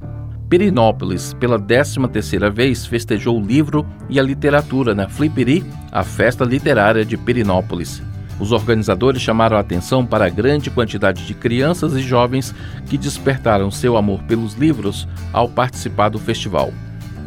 Pirinópolis, 0.49 1.33
pela 1.33 1.59
13ª 1.59 2.49
vez, 2.49 2.85
festejou 2.85 3.39
o 3.39 3.43
livro 3.43 3.85
e 4.09 4.19
a 4.19 4.23
literatura 4.23 4.95
na 4.95 5.07
Flipiri, 5.07 5.63
a 5.91 6.03
festa 6.03 6.43
literária 6.43 7.05
de 7.05 7.17
Pirinópolis. 7.17 8.01
Os 8.39 8.51
organizadores 8.51 9.21
chamaram 9.21 9.57
a 9.57 9.59
atenção 9.59 10.05
para 10.05 10.25
a 10.25 10.29
grande 10.29 10.69
quantidade 10.69 11.25
de 11.25 11.33
crianças 11.33 11.93
e 11.93 12.01
jovens 12.01 12.55
que 12.87 12.97
despertaram 12.97 13.69
seu 13.69 13.97
amor 13.97 14.23
pelos 14.23 14.53
livros 14.53 15.07
ao 15.33 15.47
participar 15.49 16.09
do 16.09 16.17
festival. 16.17 16.71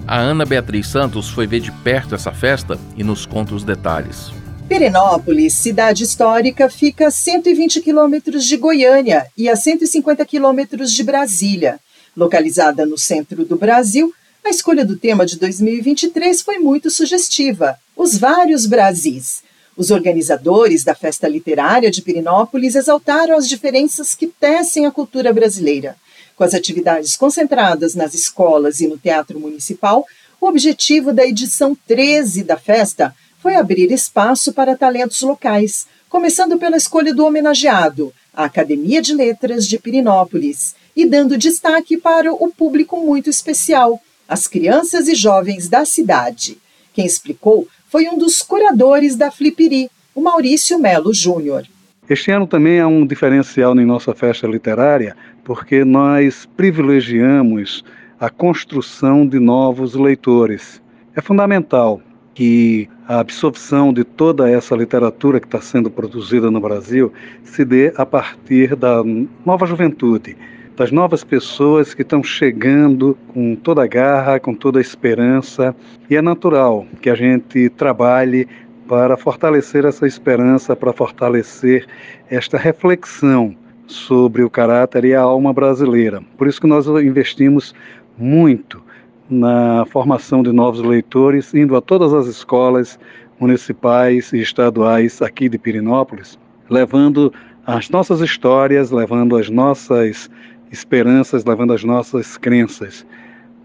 A 0.07 0.19
Ana 0.19 0.45
Beatriz 0.45 0.89
Santos 0.89 1.29
foi 1.29 1.47
ver 1.47 1.61
de 1.61 1.71
perto 1.71 2.15
essa 2.15 2.33
festa 2.33 2.79
e 2.97 3.05
nos 3.05 3.25
conta 3.25 3.55
os 3.55 3.63
detalhes. 3.63 4.31
Perinópolis, 4.69 5.55
cidade 5.55 6.03
histórica, 6.03 6.69
fica 6.69 7.07
a 7.07 7.11
120 7.11 7.81
quilômetros 7.81 8.45
de 8.45 8.57
Goiânia 8.57 9.27
e 9.37 9.49
a 9.49 9.55
150 9.55 10.25
quilômetros 10.25 10.93
de 10.93 11.05
Brasília. 11.05 11.79
Localizada 12.17 12.85
no 12.85 12.99
centro 12.99 13.45
do 13.45 13.57
Brasil, 13.57 14.13
a 14.45 14.51
escolha 14.51 14.85
do 14.85 14.97
tema 14.97 15.25
de 15.25 15.39
2023 15.39 16.43
foi 16.43 16.59
muito 16.59 16.91
sugestiva: 16.91 17.77
os 17.97 18.19
vários 18.19 18.67
Brasis. 18.67 19.43
Os 19.77 19.91
organizadores 19.91 20.85
da 20.85 20.95
festa 20.95 21.29
literária 21.29 21.91
de 21.91 22.03
Pirinópolis 22.03 22.75
exaltaram 22.75 23.37
as 23.37 23.49
diferenças 23.49 24.15
que 24.15 24.27
tecem 24.27 24.85
a 24.85 24.91
cultura 24.91 25.33
brasileira. 25.33 25.97
Com 26.43 26.47
as 26.47 26.55
atividades 26.55 27.17
concentradas 27.17 27.95
nas 27.95 28.15
escolas 28.15 28.81
e 28.81 28.89
no 28.89 28.99
Teatro 28.99 29.39
Municipal, 29.39 30.05
o 30.41 30.49
objetivo 30.49 31.13
da 31.13 31.25
edição 31.25 31.73
13 31.87 32.43
da 32.43 32.57
festa 32.57 33.15
foi 33.39 33.55
abrir 33.55 33.93
espaço 33.93 34.53
para 34.53 34.77
talentos 34.77 35.23
locais, 35.23 35.87
começando 36.09 36.59
pela 36.59 36.77
escolha 36.77 37.15
do 37.15 37.25
homenageado, 37.25 38.13
a 38.35 38.47
Academia 38.47 39.01
de 39.01 39.15
Letras 39.15 39.69
de 39.69 39.79
Pirinópolis, 39.79 40.75
e 40.97 41.07
dando 41.07 41.39
destaque 41.39 41.97
para 41.97 42.33
o 42.35 42.53
público 42.53 42.97
muito 42.97 43.31
especial, 43.31 44.03
as 44.29 44.49
crianças 44.49 45.07
e 45.07 45.15
jovens 45.15 45.69
da 45.69 45.85
cidade. 45.85 46.59
Quem 46.93 47.07
explicou 47.07 47.69
foi 47.89 48.09
um 48.09 48.19
dos 48.19 48.43
curadores 48.43 49.15
da 49.15 49.31
Flipiri, 49.31 49.89
o 50.13 50.21
Maurício 50.21 50.77
Melo 50.77 51.15
Júnior. 51.15 51.69
Este 52.13 52.31
ano 52.31 52.47
também 52.47 52.77
é 52.77 52.85
um 52.85 53.07
diferencial 53.07 53.75
em 53.75 53.87
nossa 53.87 54.15
festa 54.15 54.47
literária, 54.47 55.17
porque 55.43 55.83
nós 55.83 56.47
privilegiamos 56.59 57.83
a 58.21 58.29
construção 58.29 59.27
de 59.27 59.39
novos 59.39 59.95
leitores. 59.95 60.83
É 61.17 61.23
fundamental 61.23 62.03
que 62.35 62.87
a 63.09 63.21
absorção 63.21 63.95
de 63.95 64.05
toda 64.05 64.51
essa 64.51 64.77
literatura 64.77 65.41
que 65.41 65.47
está 65.47 65.63
sendo 65.63 65.91
produzida 65.91 66.51
no 66.51 66.61
Brasil 66.61 67.11
se 67.45 67.65
dê 67.65 67.95
a 67.97 68.05
partir 68.05 68.77
da 68.77 69.03
nova 69.47 69.65
juventude, 69.65 70.37
das 70.77 70.93
novas 70.93 71.25
pessoas 71.25 71.95
que 71.95 72.03
estão 72.03 72.23
chegando 72.23 73.17
com 73.29 73.55
toda 73.55 73.85
a 73.85 73.87
garra, 73.87 74.39
com 74.39 74.55
toda 74.55 74.79
a 74.79 74.83
esperança. 74.83 75.75
E 76.11 76.17
é 76.17 76.21
natural 76.21 76.87
que 77.01 77.09
a 77.09 77.15
gente 77.15 77.71
trabalhe 77.71 78.47
para 78.89 79.17
fortalecer 79.17 79.85
essa 79.85 80.07
esperança, 80.07 80.75
para 80.75 80.93
fortalecer 80.93 81.87
esta 82.29 82.59
reflexão 82.59 83.55
sobre 83.87 84.43
o 84.43 84.51
caráter 84.51 85.05
e 85.05 85.15
a 85.15 85.21
alma 85.21 85.53
brasileira. 85.53 86.23
Por 86.37 86.47
isso 86.47 86.61
que 86.61 86.67
nós 86.67 86.87
investimos 86.87 87.75
muito 88.19 88.83
na 89.29 89.85
formação 89.87 90.43
de 90.43 90.53
novos 90.53 90.83
leitores, 90.83 91.55
indo 91.55 91.77
a 91.77 91.81
todas 91.81 92.13
as 92.13 92.27
escolas 92.27 92.99
municipais 93.39 94.33
e 94.33 94.41
estaduais 94.41 95.23
aqui 95.23 95.49
de 95.49 95.59
Pirinópolis, 95.59 96.39
levando 96.69 97.33
as 97.67 97.89
nossas 97.91 98.21
histórias, 98.21 98.91
levando 98.91 99.37
as 99.37 99.49
nossas 99.49 100.31
esperanças, 100.71 101.45
levando 101.45 101.73
as 101.73 101.85
nossas 101.85 102.37
crenças, 102.37 103.07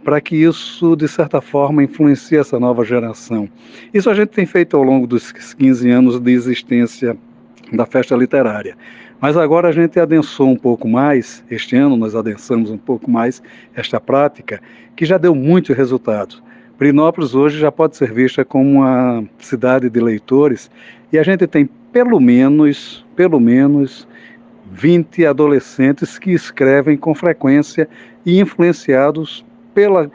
para 0.08 0.22
que 0.22 0.38
isso, 0.38 0.96
de 0.96 1.06
certa 1.06 1.42
forma, 1.42 1.84
influencie 1.84 2.38
essa 2.38 2.58
nova 2.58 2.86
geração. 2.86 3.50
Isso 3.94 4.10
a 4.10 4.14
gente 4.14 4.30
tem 4.30 4.46
feito 4.46 4.78
ao 4.78 4.82
longo 4.82 5.06
dos 5.06 5.34
15 5.34 5.90
anos 5.90 6.18
de 6.18 6.32
existência 6.32 7.18
da 7.74 7.86
festa 7.86 8.16
literária. 8.16 8.78
Mas 9.20 9.36
agora 9.36 9.68
a 9.68 9.72
gente 9.74 10.00
adensou 10.00 10.48
um 10.48 10.56
pouco 10.56 10.88
mais, 10.88 11.44
este 11.52 11.76
ano 11.76 11.98
nós 11.98 12.16
adensamos 12.16 12.72
um 12.72 12.78
pouco 12.78 13.12
mais 13.12 13.44
esta 13.76 14.00
prática, 14.00 14.62
que 14.96 15.04
já 15.04 15.18
deu 15.18 15.36
muito 15.36 15.74
resultado. 15.74 16.42
Brinópolis 16.80 17.36
hoje 17.36 17.60
já 17.60 17.70
pode 17.70 17.98
ser 17.98 18.14
vista 18.14 18.46
como 18.46 18.80
uma 18.80 19.26
cidade 19.40 19.90
de 19.90 20.00
leitores 20.00 20.72
e 21.12 21.20
a 21.20 21.24
gente 21.24 21.46
tem 21.46 21.70
pelo 21.92 22.22
menos, 22.22 23.06
pelo 23.14 23.42
menos 23.42 24.08
20 24.72 25.26
adolescentes 25.26 26.18
que 26.18 26.32
escrevem 26.32 26.96
com 26.96 27.14
frequência 27.14 27.90
e 28.26 28.40
influenciados 28.40 29.46
pela 29.78 30.10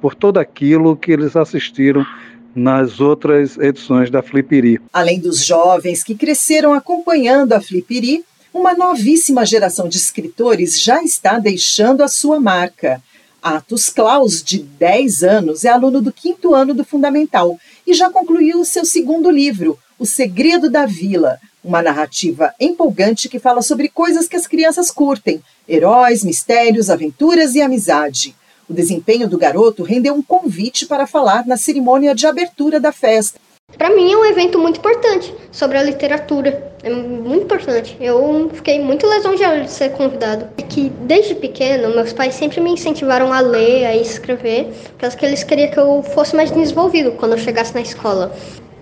por, 0.00 0.14
todo 0.14 0.38
aquilo 0.38 0.96
que 0.96 1.10
eles 1.10 1.34
assistiram 1.34 2.06
nas 2.54 3.00
outras 3.00 3.58
edições 3.58 4.08
da 4.12 4.22
Flipiri. 4.22 4.80
Além 4.92 5.18
dos 5.18 5.44
jovens 5.44 6.04
que 6.04 6.14
cresceram 6.14 6.72
acompanhando 6.72 7.52
a 7.52 7.60
Flipiri, 7.60 8.24
uma 8.54 8.74
novíssima 8.74 9.44
geração 9.44 9.88
de 9.88 9.96
escritores 9.96 10.80
já 10.80 11.02
está 11.02 11.40
deixando 11.40 12.04
a 12.04 12.06
sua 12.06 12.38
marca. 12.38 13.02
Atos 13.42 13.90
Klaus, 13.90 14.40
de 14.40 14.58
10 14.58 15.24
anos, 15.24 15.64
é 15.64 15.70
aluno 15.70 16.00
do 16.00 16.12
quinto 16.12 16.54
ano 16.54 16.72
do 16.72 16.84
Fundamental 16.84 17.58
e 17.84 17.92
já 17.94 18.08
concluiu 18.08 18.60
o 18.60 18.64
seu 18.64 18.84
segundo 18.84 19.28
livro, 19.28 19.76
O 19.98 20.06
Segredo 20.06 20.70
da 20.70 20.86
Vila, 20.86 21.40
uma 21.64 21.82
narrativa 21.82 22.54
empolgante 22.60 23.28
que 23.28 23.40
fala 23.40 23.62
sobre 23.62 23.88
coisas 23.88 24.28
que 24.28 24.36
as 24.36 24.46
crianças 24.46 24.92
curtem: 24.92 25.42
heróis, 25.68 26.22
mistérios, 26.22 26.88
aventuras 26.88 27.56
e 27.56 27.60
amizade. 27.60 28.36
O 28.72 28.74
desempenho 28.74 29.28
do 29.28 29.36
garoto 29.36 29.82
rendeu 29.82 30.14
um 30.14 30.22
convite 30.22 30.86
para 30.86 31.06
falar 31.06 31.46
na 31.46 31.58
cerimônia 31.58 32.14
de 32.14 32.26
abertura 32.26 32.80
da 32.80 32.90
festa. 32.90 33.38
Para 33.76 33.90
mim 33.90 34.10
é 34.10 34.16
um 34.16 34.24
evento 34.24 34.58
muito 34.58 34.78
importante 34.78 35.34
sobre 35.50 35.76
a 35.76 35.82
literatura. 35.82 36.72
É 36.82 36.88
muito 36.88 37.44
importante. 37.44 37.94
Eu 38.00 38.48
fiquei 38.50 38.80
muito 38.80 39.06
lisonjeado 39.06 39.64
de 39.64 39.70
ser 39.70 39.90
convidado. 39.90 40.48
É 40.56 40.62
que 40.62 40.88
desde 41.02 41.34
pequeno 41.34 41.94
meus 41.94 42.14
pais 42.14 42.34
sempre 42.34 42.62
me 42.62 42.70
incentivaram 42.70 43.30
a 43.30 43.40
ler, 43.40 43.84
a 43.84 43.94
escrever, 43.94 44.72
porque 44.96 45.26
eles 45.26 45.44
queriam 45.44 45.70
que 45.70 45.78
eu 45.78 46.02
fosse 46.02 46.34
mais 46.34 46.50
desenvolvido 46.50 47.12
quando 47.12 47.32
eu 47.32 47.38
chegasse 47.38 47.74
na 47.74 47.82
escola. 47.82 48.34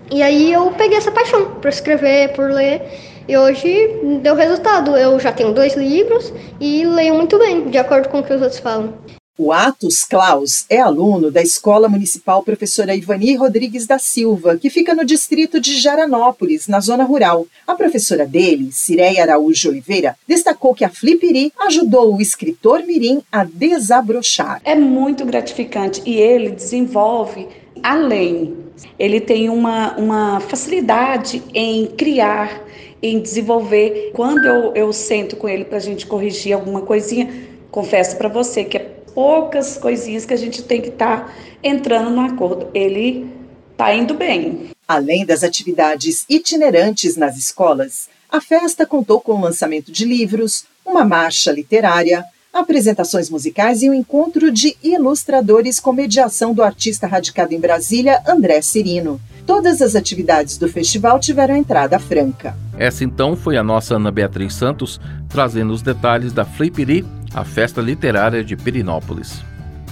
E 0.08 0.22
aí 0.22 0.52
eu 0.52 0.70
peguei 0.70 0.98
essa 0.98 1.10
paixão 1.10 1.56
por 1.60 1.68
escrever, 1.68 2.32
por 2.32 2.48
ler. 2.48 2.80
E 3.26 3.36
hoje 3.36 3.98
deu 4.22 4.36
resultado. 4.36 4.96
Eu 4.96 5.18
já 5.18 5.32
tenho 5.32 5.52
dois 5.52 5.74
livros 5.74 6.32
e 6.60 6.86
leio 6.86 7.16
muito 7.16 7.36
bem, 7.40 7.68
de 7.68 7.78
acordo 7.78 8.08
com 8.08 8.20
o 8.20 8.22
que 8.22 8.32
os 8.32 8.40
outros 8.40 8.60
falam. 8.60 8.94
O 9.42 9.52
Atos 9.52 10.04
Klaus 10.04 10.66
é 10.68 10.78
aluno 10.78 11.30
da 11.30 11.40
Escola 11.40 11.88
Municipal 11.88 12.42
Professora 12.42 12.94
Ivani 12.94 13.34
Rodrigues 13.36 13.86
da 13.86 13.98
Silva, 13.98 14.58
que 14.58 14.68
fica 14.68 14.94
no 14.94 15.02
distrito 15.02 15.58
de 15.58 15.80
Jaranópolis, 15.80 16.68
na 16.68 16.78
zona 16.78 17.04
rural. 17.04 17.46
A 17.66 17.74
professora 17.74 18.26
dele, 18.26 18.68
Cireia 18.70 19.22
Araújo 19.22 19.70
Oliveira, 19.70 20.14
destacou 20.28 20.74
que 20.74 20.84
a 20.84 20.90
Flipiri 20.90 21.54
ajudou 21.58 22.14
o 22.14 22.20
escritor 22.20 22.82
Mirim 22.82 23.22
a 23.32 23.42
desabrochar. 23.42 24.60
É 24.62 24.74
muito 24.74 25.24
gratificante 25.24 26.02
e 26.04 26.18
ele 26.18 26.50
desenvolve 26.50 27.48
além. 27.82 28.54
Ele 28.98 29.22
tem 29.22 29.48
uma, 29.48 29.96
uma 29.96 30.40
facilidade 30.40 31.42
em 31.54 31.86
criar, 31.86 32.62
em 33.02 33.18
desenvolver. 33.18 34.10
Quando 34.12 34.44
eu, 34.44 34.74
eu 34.74 34.92
sento 34.92 35.34
com 35.34 35.48
ele 35.48 35.64
para 35.64 35.78
a 35.78 35.80
gente 35.80 36.06
corrigir 36.06 36.52
alguma 36.52 36.82
coisinha, 36.82 37.48
confesso 37.70 38.18
para 38.18 38.28
você 38.28 38.64
que 38.64 38.76
é 38.76 38.89
poucas 39.14 39.76
coisinhas 39.76 40.24
que 40.24 40.34
a 40.34 40.36
gente 40.36 40.62
tem 40.62 40.80
que 40.80 40.88
estar 40.88 41.26
tá 41.26 41.34
entrando 41.62 42.10
no 42.10 42.20
acordo. 42.20 42.68
Ele 42.74 43.30
está 43.72 43.94
indo 43.94 44.14
bem. 44.14 44.70
Além 44.86 45.24
das 45.24 45.44
atividades 45.44 46.24
itinerantes 46.28 47.16
nas 47.16 47.36
escolas, 47.36 48.08
a 48.30 48.40
festa 48.40 48.86
contou 48.86 49.20
com 49.20 49.32
o 49.32 49.40
lançamento 49.40 49.90
de 49.90 50.04
livros, 50.04 50.64
uma 50.84 51.04
marcha 51.04 51.52
literária, 51.52 52.24
apresentações 52.52 53.30
musicais 53.30 53.82
e 53.82 53.88
um 53.88 53.94
encontro 53.94 54.50
de 54.50 54.76
ilustradores 54.82 55.78
com 55.78 55.92
mediação 55.92 56.52
do 56.52 56.62
artista 56.62 57.06
radicado 57.06 57.54
em 57.54 57.60
Brasília, 57.60 58.20
André 58.26 58.60
Cirino. 58.60 59.20
Todas 59.46 59.80
as 59.80 59.96
atividades 59.96 60.58
do 60.58 60.68
festival 60.68 61.18
tiveram 61.18 61.56
entrada 61.56 61.98
franca. 61.98 62.56
Essa 62.78 63.04
então 63.04 63.36
foi 63.36 63.56
a 63.56 63.62
nossa 63.62 63.96
Ana 63.96 64.10
Beatriz 64.10 64.54
Santos, 64.54 65.00
trazendo 65.28 65.72
os 65.72 65.82
detalhes 65.82 66.32
da 66.32 66.44
Flipiri 66.44 67.04
a 67.34 67.44
festa 67.44 67.80
literária 67.80 68.42
de 68.42 68.56
Perinópolis. 68.56 69.44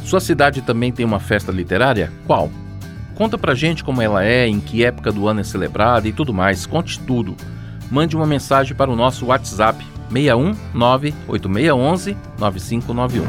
Sua 0.04 0.21
cidade 0.21 0.62
também 0.62 0.90
tem 0.90 1.04
uma 1.04 1.21
festa 1.21 1.52
literária? 1.52 2.12
Qual? 2.26 2.50
Conta 3.14 3.37
pra 3.37 3.54
gente 3.54 3.85
como 3.85 4.00
ela 4.00 4.25
é, 4.25 4.47
em 4.47 4.61
que 4.61 4.85
época 4.85 5.12
do 5.12 5.28
ano 5.28 5.40
é 5.40 5.45
celebrada 5.45 6.09
e 6.09 6.12
tudo 6.12 6.33
mais. 6.33 6.66
Conte 6.66 7.01
tudo. 7.01 7.37
Mande 7.90 8.16
uma 8.16 8.27
mensagem 8.27 8.77
para 8.77 8.90
o 8.90 8.96
nosso 8.96 9.27
WhatsApp 9.27 9.85
61 10.11 10.55
98611 10.74 12.16
9591. 12.38 13.24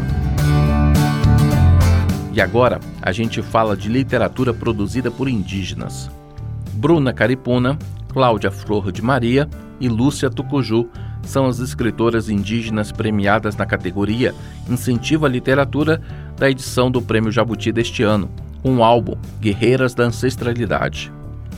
E 2.34 2.41
agora 2.41 2.80
a 3.02 3.12
gente 3.12 3.41
fala 3.41 3.76
de 3.76 3.89
literatura 3.89 4.54
produzida 4.54 5.12
por 5.12 5.28
indígenas. 5.28 6.10
Bruna 6.74 7.12
Caripuna, 7.12 7.78
Cláudia 8.13 8.52
Flor 8.52 8.91
de 8.91 9.02
Maria 9.02 9.50
e 9.80 9.89
Lúcia 9.89 10.30
Tucuju 10.30 10.89
são 11.30 11.46
as 11.46 11.60
escritoras 11.60 12.28
indígenas 12.28 12.92
premiadas 12.92 13.56
na 13.56 13.63
categoria 13.63 14.34
Incentivo 14.68 15.28
à 15.28 15.30
Literatura 15.30 16.02
da 16.36 16.50
edição 16.50 16.89
do 16.89 17.04
Prêmio 17.04 17.32
Jabuti 17.32 17.72
deste 17.72 18.02
ano, 18.02 18.32
com 18.63 18.78
o 18.78 18.84
álbum 18.84 19.15
Guerreiras 19.39 19.94
da 19.94 20.06
Ancestralidade. 20.06 21.13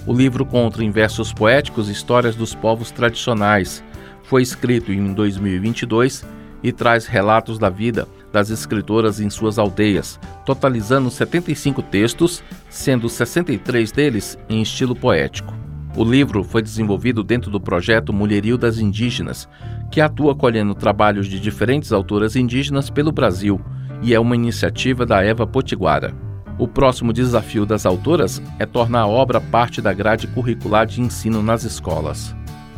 O 0.06 0.14
livro 0.14 0.46
conta 0.46 0.84
em 0.84 0.92
versos 0.92 1.32
poéticos 1.32 1.88
histórias 1.88 2.36
dos 2.36 2.54
povos 2.54 2.92
tradicionais. 2.92 3.82
Foi 4.24 4.42
escrito 4.42 4.92
em 4.92 5.14
2022 5.14 6.26
e 6.62 6.74
traz 6.74 7.06
relatos 7.06 7.58
da 7.58 7.70
vida 7.70 8.08
das 8.32 8.50
escritoras 8.50 9.22
em 9.22 9.30
suas 9.30 9.58
aldeias, 9.58 10.20
totalizando 10.46 11.10
75 11.10 11.82
textos, 11.84 12.44
sendo 12.70 13.08
63 13.08 13.92
deles 13.92 14.38
em 14.50 14.62
estilo 14.62 14.96
poético. 14.96 15.71
O 15.96 16.06
livro 16.06 16.44
foi 16.44 16.62
desenvolvido 16.62 17.22
dentro 17.22 17.52
do 17.52 17.60
projeto 17.60 18.14
Mulherio 18.14 18.58
das 18.58 18.78
Indígenas, 18.78 19.48
que 19.92 20.00
atua 20.00 20.34
colhendo 20.34 20.74
trabalhos 20.74 21.28
de 21.28 21.38
diferentes 21.38 21.92
autoras 21.92 22.36
indígenas 22.38 22.90
pelo 22.90 23.12
Brasil 23.12 23.60
e 24.02 24.14
é 24.14 24.20
uma 24.20 24.36
iniciativa 24.36 25.06
da 25.06 25.22
Eva 25.22 25.46
Potiguara. 25.46 26.14
O 26.58 26.68
próximo 26.68 27.12
desafio 27.12 27.66
das 27.66 27.86
autoras 27.86 28.42
é 28.58 28.66
tornar 28.66 29.02
a 29.02 29.08
obra 29.08 29.42
parte 29.42 29.82
da 29.82 29.92
grade 29.92 30.28
curricular 30.28 30.86
de 30.86 31.02
ensino 31.02 31.44
nas 31.44 31.64
escolas. 31.64 32.34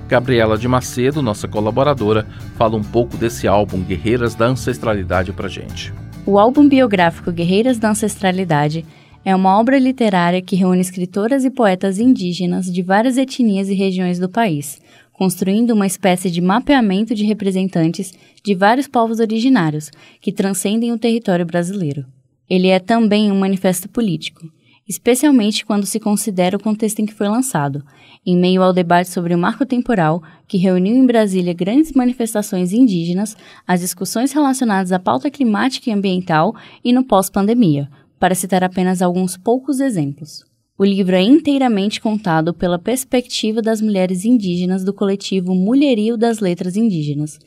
Gabriela 0.08 0.58
de 0.58 0.68
Macedo, 0.68 1.22
nossa 1.22 1.48
colaboradora, 1.48 2.26
fala 2.56 2.76
um 2.76 2.84
pouco 2.84 3.16
desse 3.16 3.48
álbum 3.48 3.82
Guerreiras 3.82 4.36
da 4.36 4.48
Ancestralidade 4.48 5.32
para 5.32 5.48
gente. 5.48 5.94
O 6.26 6.40
álbum 6.40 6.68
biográfico 6.68 7.32
Guerreiras 7.32 7.78
da 7.78 7.90
Ancestralidade 7.92 8.86
é 9.26 9.34
uma 9.36 9.58
obra 9.58 9.80
literária 9.80 10.42
que 10.42 10.56
reúne 10.56 10.82
escritoras 10.82 11.46
e 11.46 11.50
poetas 11.50 11.98
indígenas 11.98 12.72
de 12.72 12.82
várias 12.82 13.18
etnias 13.18 13.70
e 13.70 13.74
regiões 13.74 14.20
do 14.20 14.28
país, 14.28 14.82
construindo 15.14 15.72
uma 15.72 15.88
espécie 15.88 16.30
de 16.30 16.42
mapeamento 16.42 17.16
de 17.16 17.24
representantes 17.24 18.14
de 18.44 18.54
vários 18.54 18.88
povos 18.88 19.20
originários 19.20 19.90
que 20.20 20.32
transcendem 20.32 20.92
o 20.92 20.98
território 20.98 21.46
brasileiro. 21.46 22.06
Ele 22.50 22.68
é 22.68 22.80
também 22.80 23.32
um 23.32 23.40
manifesto 23.40 23.88
político, 23.88 24.42
especialmente 24.88 25.66
quando 25.66 25.86
se 25.86 26.00
considera 26.00 26.58
o 26.58 26.60
contexto 26.60 27.00
em 27.00 27.06
que 27.06 27.14
foi 27.14 27.30
lançado, 27.30 27.82
em 28.26 28.38
meio 28.38 28.62
ao 28.62 28.74
debate 28.74 29.10
sobre 29.10 29.34
o 29.34 29.38
marco 29.38 29.66
temporal 29.66 30.22
que 30.48 30.58
reuniu 30.58 30.96
em 30.96 31.06
Brasília 31.06 31.54
grandes 31.54 31.94
manifestações 31.94 32.74
indígenas, 32.74 33.38
as 33.66 33.80
discussões 33.80 34.34
relacionadas 34.34 34.92
à 34.92 35.00
pauta 35.00 35.32
climática 35.32 35.90
e 35.90 35.94
ambiental 35.94 36.54
e 36.84 36.92
no 36.92 37.06
pós-pandemia, 37.06 37.90
para 38.24 38.36
citar 38.36 38.64
apenas 38.64 39.02
alguns 39.02 39.36
poucos 39.36 39.82
exemplos. 39.82 40.46
O 40.78 40.86
livro 40.86 41.14
é 41.14 41.22
inteiramente 41.22 42.00
contado 42.00 42.54
pela 42.54 42.80
perspectiva 42.80 43.62
das 43.62 43.82
mulheres 43.82 44.24
indígenas 44.24 44.82
do 44.82 44.94
coletivo 44.94 45.54
Mulherio 45.54 46.16
das 46.16 46.40
Letras 46.40 46.78
Indígenas 46.78 47.38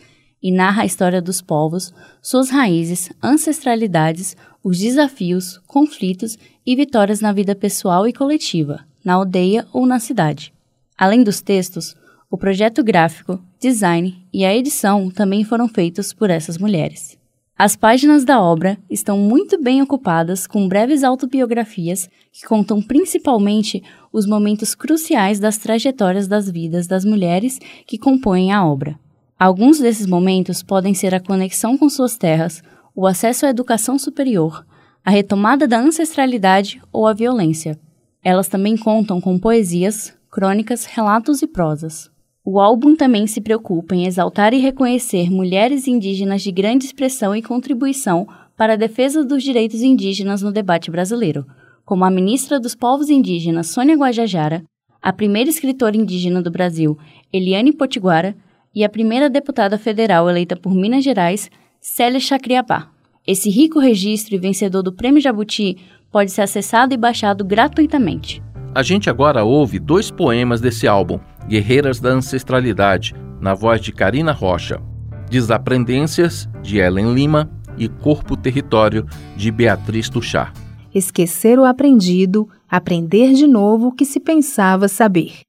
e 0.42 0.52
narra 0.52 0.82
a 0.82 0.84
história 0.84 1.22
dos 1.22 1.40
povos, 1.40 1.94
suas 2.20 2.50
raízes, 2.50 3.08
ancestralidades, 3.24 4.36
os 4.62 4.78
desafios, 4.78 5.56
conflitos 5.66 6.36
e 6.66 6.76
vitórias 6.76 7.22
na 7.22 7.32
vida 7.32 7.54
pessoal 7.54 8.06
e 8.06 8.12
coletiva, 8.12 8.80
na 9.02 9.14
aldeia 9.14 9.66
ou 9.72 9.86
na 9.86 9.98
cidade. 9.98 10.52
Além 10.94 11.22
dos 11.22 11.40
textos, 11.40 11.96
o 12.30 12.36
projeto 12.36 12.84
gráfico, 12.84 13.42
design 13.58 14.14
e 14.30 14.44
a 14.44 14.54
edição 14.54 15.08
também 15.08 15.42
foram 15.42 15.68
feitos 15.68 16.12
por 16.12 16.28
essas 16.28 16.58
mulheres. 16.58 17.16
As 17.58 17.74
páginas 17.74 18.22
da 18.22 18.38
obra 18.38 18.76
estão 18.90 19.16
muito 19.16 19.58
bem 19.58 19.80
ocupadas 19.80 20.46
com 20.46 20.68
breves 20.68 21.02
autobiografias 21.02 22.06
que 22.30 22.44
contam 22.46 22.82
principalmente 22.82 23.82
os 24.12 24.26
momentos 24.26 24.74
cruciais 24.74 25.40
das 25.40 25.56
trajetórias 25.56 26.28
das 26.28 26.50
vidas 26.50 26.86
das 26.86 27.02
mulheres 27.02 27.58
que 27.86 27.96
compõem 27.96 28.52
a 28.52 28.62
obra. 28.62 28.98
Alguns 29.38 29.78
desses 29.78 30.06
momentos 30.06 30.62
podem 30.62 30.92
ser 30.92 31.14
a 31.14 31.20
conexão 31.20 31.78
com 31.78 31.88
suas 31.88 32.18
terras, 32.18 32.62
o 32.94 33.06
acesso 33.06 33.46
à 33.46 33.48
educação 33.48 33.98
superior, 33.98 34.66
a 35.02 35.10
retomada 35.10 35.66
da 35.66 35.80
ancestralidade 35.80 36.82
ou 36.92 37.06
a 37.06 37.14
violência. 37.14 37.80
Elas 38.22 38.48
também 38.48 38.76
contam 38.76 39.18
com 39.18 39.38
poesias, 39.38 40.14
crônicas, 40.30 40.84
relatos 40.84 41.40
e 41.40 41.46
prosas. 41.46 42.10
O 42.48 42.60
álbum 42.60 42.94
também 42.94 43.26
se 43.26 43.40
preocupa 43.40 43.92
em 43.96 44.06
exaltar 44.06 44.54
e 44.54 44.58
reconhecer 44.58 45.28
mulheres 45.28 45.88
indígenas 45.88 46.42
de 46.42 46.52
grande 46.52 46.84
expressão 46.84 47.34
e 47.34 47.42
contribuição 47.42 48.24
para 48.56 48.74
a 48.74 48.76
defesa 48.76 49.24
dos 49.24 49.42
direitos 49.42 49.82
indígenas 49.82 50.42
no 50.42 50.52
debate 50.52 50.88
brasileiro, 50.88 51.44
como 51.84 52.04
a 52.04 52.10
ministra 52.10 52.60
dos 52.60 52.72
Povos 52.72 53.10
Indígenas 53.10 53.66
Sônia 53.70 53.96
Guajajara, 53.96 54.62
a 55.02 55.12
primeira 55.12 55.50
escritora 55.50 55.96
indígena 55.96 56.40
do 56.40 56.48
Brasil, 56.48 56.96
Eliane 57.32 57.72
Potiguara, 57.72 58.36
e 58.72 58.84
a 58.84 58.88
primeira 58.88 59.28
deputada 59.28 59.76
federal 59.76 60.30
eleita 60.30 60.54
por 60.54 60.72
Minas 60.72 61.02
Gerais, 61.02 61.50
Célia 61.80 62.20
Chacriabá. 62.20 62.92
Esse 63.26 63.50
rico 63.50 63.80
registro 63.80 64.36
e 64.36 64.38
vencedor 64.38 64.84
do 64.84 64.92
Prêmio 64.92 65.20
Jabuti 65.20 65.78
pode 66.12 66.30
ser 66.30 66.42
acessado 66.42 66.94
e 66.94 66.96
baixado 66.96 67.44
gratuitamente. 67.44 68.40
A 68.76 68.82
gente 68.82 69.08
agora 69.08 69.42
ouve 69.42 69.78
dois 69.78 70.10
poemas 70.10 70.60
desse 70.60 70.86
álbum, 70.86 71.18
Guerreiras 71.48 71.98
da 71.98 72.10
Ancestralidade, 72.10 73.14
na 73.40 73.54
voz 73.54 73.80
de 73.80 73.90
Karina 73.90 74.32
Rocha, 74.32 74.82
Desaprendências, 75.30 76.46
de 76.60 76.76
Ellen 76.76 77.14
Lima, 77.14 77.50
e 77.78 77.88
Corpo 77.88 78.36
Território, 78.36 79.06
de 79.34 79.50
Beatriz 79.50 80.10
Tuchar. 80.10 80.52
Esquecer 80.94 81.58
o 81.58 81.64
aprendido, 81.64 82.50
aprender 82.70 83.32
de 83.32 83.46
novo 83.46 83.86
o 83.86 83.92
que 83.92 84.04
se 84.04 84.20
pensava 84.20 84.88
saber. 84.88 85.40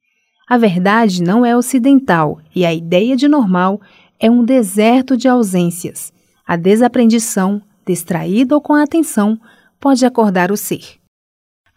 A 0.47 0.57
verdade 0.57 1.21
não 1.21 1.45
é 1.45 1.53
ocidental 1.53 2.39
e 2.55 2.65
a 2.65 2.73
ideia 2.73 3.17
de 3.17 3.27
normal 3.27 3.81
é 4.17 4.31
um 4.31 4.45
deserto 4.45 5.17
de 5.17 5.27
ausências. 5.27 6.13
A 6.47 6.55
desaprendição, 6.55 7.61
distraída 7.85 8.55
ou 8.55 8.61
com 8.61 8.73
atenção, 8.73 9.37
pode 9.81 10.05
acordar 10.05 10.49
o 10.49 10.55
ser. 10.55 10.97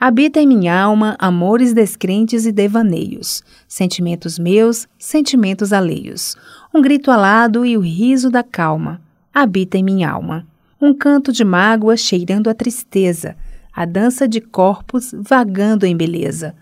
Habita 0.02 0.40
em 0.40 0.46
minha 0.46 0.80
alma 0.80 1.14
amores 1.18 1.74
descrentes 1.74 2.46
e 2.46 2.52
devaneios, 2.52 3.44
sentimentos 3.68 4.38
meus, 4.38 4.88
sentimentos 4.98 5.74
alheios, 5.74 6.38
um 6.74 6.80
grito 6.80 7.10
alado 7.10 7.66
e 7.66 7.76
o 7.76 7.80
riso 7.80 8.30
da 8.30 8.42
calma. 8.42 8.98
Habita 9.34 9.76
em 9.76 9.84
minha 9.84 10.10
alma. 10.10 10.46
Um 10.80 10.94
canto 10.94 11.30
de 11.30 11.44
mágoa 11.44 11.98
cheirando 11.98 12.48
a 12.48 12.54
tristeza, 12.54 13.36
a 13.70 13.84
dança 13.84 14.26
de 14.26 14.40
corpos 14.40 15.14
vagando 15.14 15.84
em 15.84 15.94
beleza, 15.94 16.54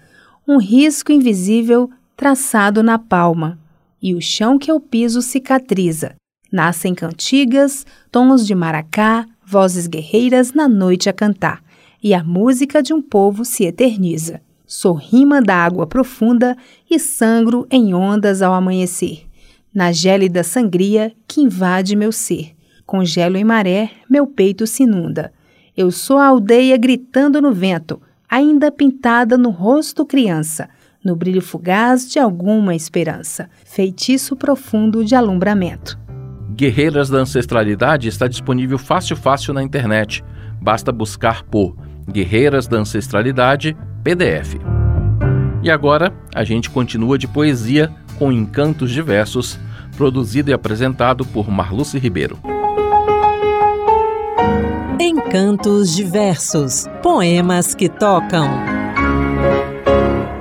um 0.45 0.59
risco 0.59 1.13
invisível 1.13 1.89
traçado 2.17 2.83
na 2.83 2.99
palma, 2.99 3.57
e 4.03 4.17
o 4.17 4.21
chão 4.21 4.59
que 4.59 4.69
eu 4.69 4.81
piso 4.81 5.23
cicatriza. 5.23 6.17
Nascem 6.51 6.93
cantigas, 6.93 7.87
tons 8.11 8.45
de 8.45 8.55
maracá, 8.57 9.25
vozes 9.47 9.87
guerreiras 9.87 10.53
na 10.53 10.69
noite 10.69 11.09
a 11.09 11.13
cantar 11.13 11.68
e 12.03 12.15
a 12.15 12.23
música 12.23 12.83
de 12.83 12.93
um 12.93 13.03
povo 13.03 13.45
se 13.45 13.65
eterniza. 13.65 14.41
Sou 14.67 14.95
rima 14.95 15.41
da 15.41 15.55
água 15.55 15.87
profunda 15.87 16.57
e 16.91 16.99
sangro 16.99 17.67
em 17.71 17.95
ondas 17.95 18.43
ao 18.43 18.53
amanhecer, 18.53 19.27
na 19.75 19.93
gélida 19.93 20.43
sangria 20.43 21.13
que 21.27 21.41
invade 21.41 21.97
meu 21.97 22.13
ser. 22.13 22.55
Congelo 22.85 23.37
em 23.37 23.45
maré, 23.45 23.91
meu 24.09 24.27
peito 24.27 24.67
se 24.67 24.83
inunda. 24.83 25.33
Eu 25.77 25.91
sou 25.91 26.19
a 26.19 26.27
aldeia 26.27 26.77
gritando 26.77 27.41
no 27.41 27.53
vento, 27.53 28.01
ainda 28.29 28.71
pintada 28.71 29.39
no 29.39 29.51
rosto 29.51 30.05
criança, 30.05 30.69
no 31.05 31.17
brilho 31.17 31.41
fugaz 31.41 32.11
de 32.11 32.19
alguma 32.19 32.75
esperança, 32.75 33.49
feitiço 33.65 34.37
profundo 34.37 35.05
de 35.05 35.15
alumbramento. 35.15 35.99
Guerreiras 36.55 37.09
da 37.09 37.19
Ancestralidade 37.19 38.09
está 38.09 38.27
disponível 38.27 38.79
fácil 38.79 39.17
fácil 39.17 39.55
na 39.55 39.63
internet. 39.63 40.25
Basta 40.61 40.91
buscar 40.91 41.45
por 41.45 41.77
Guerreiras 42.11 42.67
da 42.67 42.79
Ancestralidade 42.79 43.77
PDF. 44.03 44.57
E 45.63 45.71
agora 45.71 46.13
a 46.35 46.43
gente 46.43 46.71
continua 46.71 47.19
de 47.19 47.29
poesia 47.29 47.93
com 48.19 48.33
Encantos 48.33 48.91
Diversos, 48.91 49.59
produzido 49.97 50.51
e 50.51 50.53
apresentado 50.53 51.25
por 51.27 51.51
Marluce 51.51 51.99
Ribeiro. 51.99 52.39
Encantos 54.99 55.95
Diversos 55.95 56.87
Poemas 57.03 57.75
que 57.75 57.89
tocam. 57.89 58.49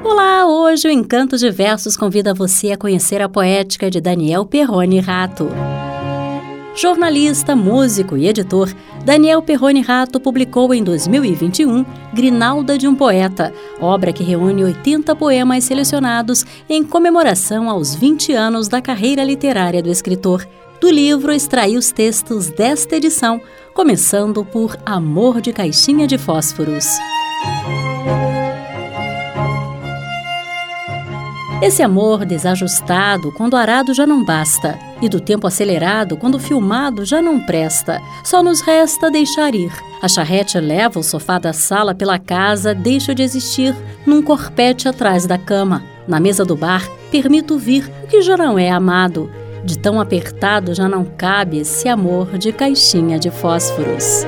Olá, 0.04 0.48
hoje 0.48 0.88
o 0.88 0.92
Encantos 0.92 1.42
Diversos 1.42 1.98
convida 1.98 2.34
você 2.34 2.72
a 2.72 2.78
conhecer 2.78 3.22
a 3.22 3.28
poética 3.28 3.92
de 3.92 4.00
Daniel 4.00 4.46
Perrone 4.46 5.00
Rato. 5.00 5.50
Jornalista, 6.78 7.56
músico 7.56 8.16
e 8.16 8.28
editor, 8.28 8.72
Daniel 9.04 9.42
Perrone 9.42 9.82
Rato 9.82 10.20
publicou 10.20 10.72
em 10.76 10.84
2021 10.84 11.84
Grinalda 12.14 12.78
de 12.78 12.88
um 12.88 12.94
Poeta, 12.94 13.52
obra 13.82 14.14
que 14.14 14.24
reúne 14.24 14.64
80 14.64 15.16
poemas 15.16 15.64
selecionados 15.64 16.46
em 16.70 16.84
comemoração 16.84 17.68
aos 17.68 17.96
20 17.96 18.32
anos 18.34 18.68
da 18.68 18.80
carreira 18.80 19.24
literária 19.24 19.82
do 19.82 19.90
escritor. 19.90 20.48
Do 20.80 20.88
livro 20.92 21.34
extraí 21.34 21.76
os 21.76 21.92
textos 21.92 22.52
desta 22.52 22.96
edição, 22.96 23.42
começando 23.74 24.46
por 24.46 24.78
Amor 24.86 25.42
de 25.42 25.52
Caixinha 25.52 26.06
de 26.06 26.20
Fósforos. 26.20 26.86
Esse 31.60 31.82
amor 31.82 32.24
desajustado, 32.24 33.32
quando 33.32 33.58
arado 33.58 33.96
já 33.96 34.06
não 34.06 34.24
basta, 34.24 34.78
e 35.02 35.08
do 35.10 35.20
tempo 35.20 35.48
acelerado, 35.48 36.18
quando 36.18 36.40
filmado 36.40 37.06
já 37.06 37.22
não 37.22 37.40
presta, 37.40 38.02
só 38.24 38.42
nos 38.42 38.62
resta 38.62 39.12
deixar 39.12 39.54
ir. 39.54 39.72
A 40.02 40.08
charrete 40.08 40.60
leva 40.60 41.00
o 41.00 41.04
sofá 41.04 41.40
da 41.40 41.54
sala 41.54 41.94
pela 41.94 42.20
casa, 42.20 42.74
deixa 42.74 43.14
de 43.14 43.24
existir 43.24 43.76
num 44.06 44.22
corpete 44.22 44.88
atrás 44.88 45.26
da 45.26 45.38
cama. 45.38 45.84
Na 46.08 46.20
mesa 46.20 46.46
do 46.46 46.56
bar, 46.56 46.88
permito 47.12 47.58
vir 47.58 47.92
o 48.04 48.08
que 48.08 48.22
já 48.22 48.38
não 48.38 48.58
é 48.58 48.70
amado. 48.70 49.30
De 49.64 49.78
tão 49.78 50.00
apertado 50.00 50.74
já 50.74 50.88
não 50.88 51.04
cabe 51.04 51.60
esse 51.60 51.90
amor 51.90 52.38
de 52.38 52.52
caixinha 52.54 53.20
de 53.20 53.30
fósforos. 53.30 54.26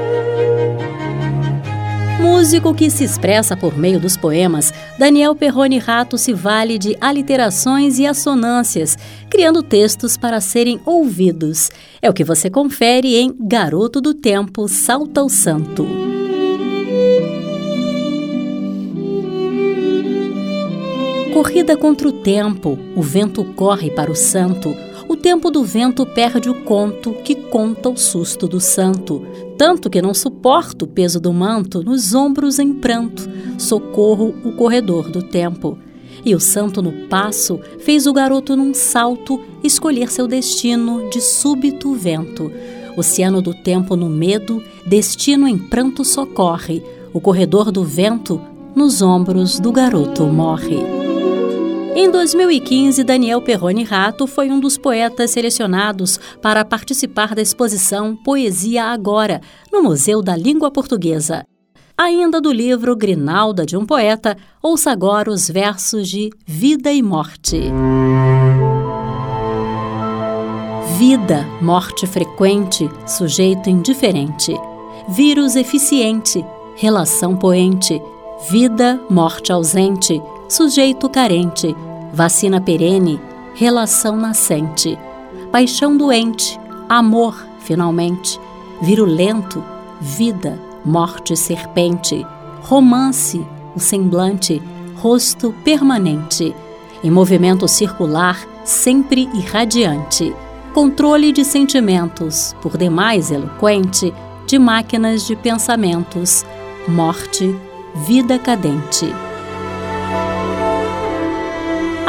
Músico 2.19 2.73
que 2.73 2.89
se 2.89 3.05
expressa 3.05 3.55
por 3.55 3.77
meio 3.77 3.97
dos 3.97 4.17
poemas, 4.17 4.73
Daniel 4.97 5.34
Perrone 5.34 5.79
Rato 5.79 6.17
se 6.17 6.34
vale 6.34 6.77
de 6.77 6.97
aliterações 6.99 7.97
e 7.97 8.05
assonâncias, 8.05 8.97
criando 9.29 9.63
textos 9.63 10.17
para 10.17 10.41
serem 10.41 10.82
ouvidos. 10.86 11.71
É 12.01 12.10
o 12.10 12.13
que 12.13 12.25
você 12.25 12.49
confere 12.49 13.15
em 13.15 13.34
Garoto 13.39 14.01
do 14.01 14.13
Tempo 14.13 14.67
Salta 14.67 15.23
o 15.23 15.29
Santo. 15.29 15.88
Corrida 21.34 21.77
contra 21.77 22.10
o 22.10 22.12
tempo, 22.12 22.77
o 22.97 23.01
vento 23.01 23.45
corre 23.55 23.89
para 23.91 24.12
o 24.12 24.15
santo 24.15 24.75
tempo 25.21 25.51
do 25.51 25.63
vento 25.63 26.05
perde 26.05 26.49
o 26.49 26.63
conto 26.63 27.13
que 27.23 27.36
conta 27.36 27.89
o 27.89 27.97
susto 27.97 28.47
do 28.47 28.60
santo, 28.60 29.25
tanto 29.58 29.89
que 29.89 30.01
não 30.01 30.13
suporto 30.13 30.86
o 30.86 30.88
peso 30.88 31.19
do 31.19 31.34
manto 31.34 31.84
nos 31.84 32.13
ombros 32.13 32.60
em 32.60 32.73
pranto, 32.73 33.29
socorro 33.58 34.34
o 34.43 34.53
corredor 34.53 35.10
do 35.10 35.21
tempo. 35.21 35.77
E 36.25 36.36
o 36.36 36.39
santo 36.39 36.82
no 36.82 36.91
passo 37.08 37.60
fez 37.79 38.05
o 38.05 38.13
garoto 38.13 38.55
num 38.55 38.73
salto 38.73 39.41
escolher 39.63 40.10
seu 40.10 40.27
destino 40.27 41.10
de 41.10 41.21
súbito 41.21 41.93
vento. 41.93 42.51
Oceano 42.97 43.41
do 43.41 43.53
tempo 43.53 43.95
no 43.95 44.10
medo, 44.10 44.62
destino 44.86 45.47
em 45.47 45.58
pranto 45.58 46.03
socorre, 46.03 46.84
o 47.13 47.21
corredor 47.21 47.71
do 47.71 47.84
vento 47.84 48.41
nos 48.75 49.01
ombros 49.01 49.60
do 49.60 49.71
garoto 49.71 50.23
morre. 50.25 50.98
Em 52.01 52.09
2015, 52.09 53.03
Daniel 53.03 53.41
Perrone 53.41 53.83
Rato 53.83 54.25
foi 54.25 54.49
um 54.49 54.57
dos 54.57 54.77
poetas 54.77 55.31
selecionados 55.31 56.17
para 56.41 56.63
participar 56.63 57.35
da 57.35 57.41
exposição 57.41 58.15
Poesia 58.15 58.85
Agora, 58.85 59.41
no 59.69 59.83
Museu 59.83 60.21
da 60.21 60.33
Língua 60.33 60.71
Portuguesa. 60.71 61.45
Ainda 61.97 62.39
do 62.39 62.53
livro 62.53 62.95
Grinalda 62.95 63.65
de 63.65 63.75
um 63.75 63.85
Poeta, 63.85 64.38
ouça 64.63 64.91
agora 64.91 65.29
os 65.29 65.49
versos 65.49 66.07
de 66.07 66.29
Vida 66.47 66.89
e 66.89 67.03
Morte. 67.03 67.59
Vida, 70.97 71.45
morte 71.62 72.07
frequente, 72.07 72.89
sujeito 73.05 73.69
indiferente. 73.69 74.55
Vírus 75.09 75.57
eficiente, 75.57 76.45
relação 76.77 77.35
poente. 77.35 78.01
Vida, 78.49 79.01
morte 79.09 79.51
ausente, 79.51 80.21
sujeito 80.49 81.07
carente 81.07 81.75
vacina 82.12 82.59
perene, 82.59 83.21
relação 83.53 84.17
nascente, 84.17 84.97
paixão 85.51 85.95
doente, 85.95 86.59
amor, 86.89 87.45
finalmente, 87.59 88.39
virulento, 88.81 89.63
vida, 90.01 90.59
morte 90.83 91.35
serpente, 91.38 92.25
romance, 92.62 93.45
o 93.75 93.79
semblante, 93.79 94.62
rosto 94.95 95.53
permanente, 95.63 96.55
em 97.03 97.12
movimento 97.12 97.67
circular, 97.67 98.39
sempre 98.65 99.29
irradiante, 99.33 100.33
controle 100.73 101.31
de 101.31 101.45
sentimentos, 101.45 102.55
por 102.62 102.75
demais 102.75 103.31
eloquente, 103.31 104.13
de 104.47 104.57
máquinas 104.57 105.27
de 105.27 105.35
pensamentos, 105.35 106.43
morte, 106.88 107.55
vida 108.07 108.39
cadente. 108.39 109.28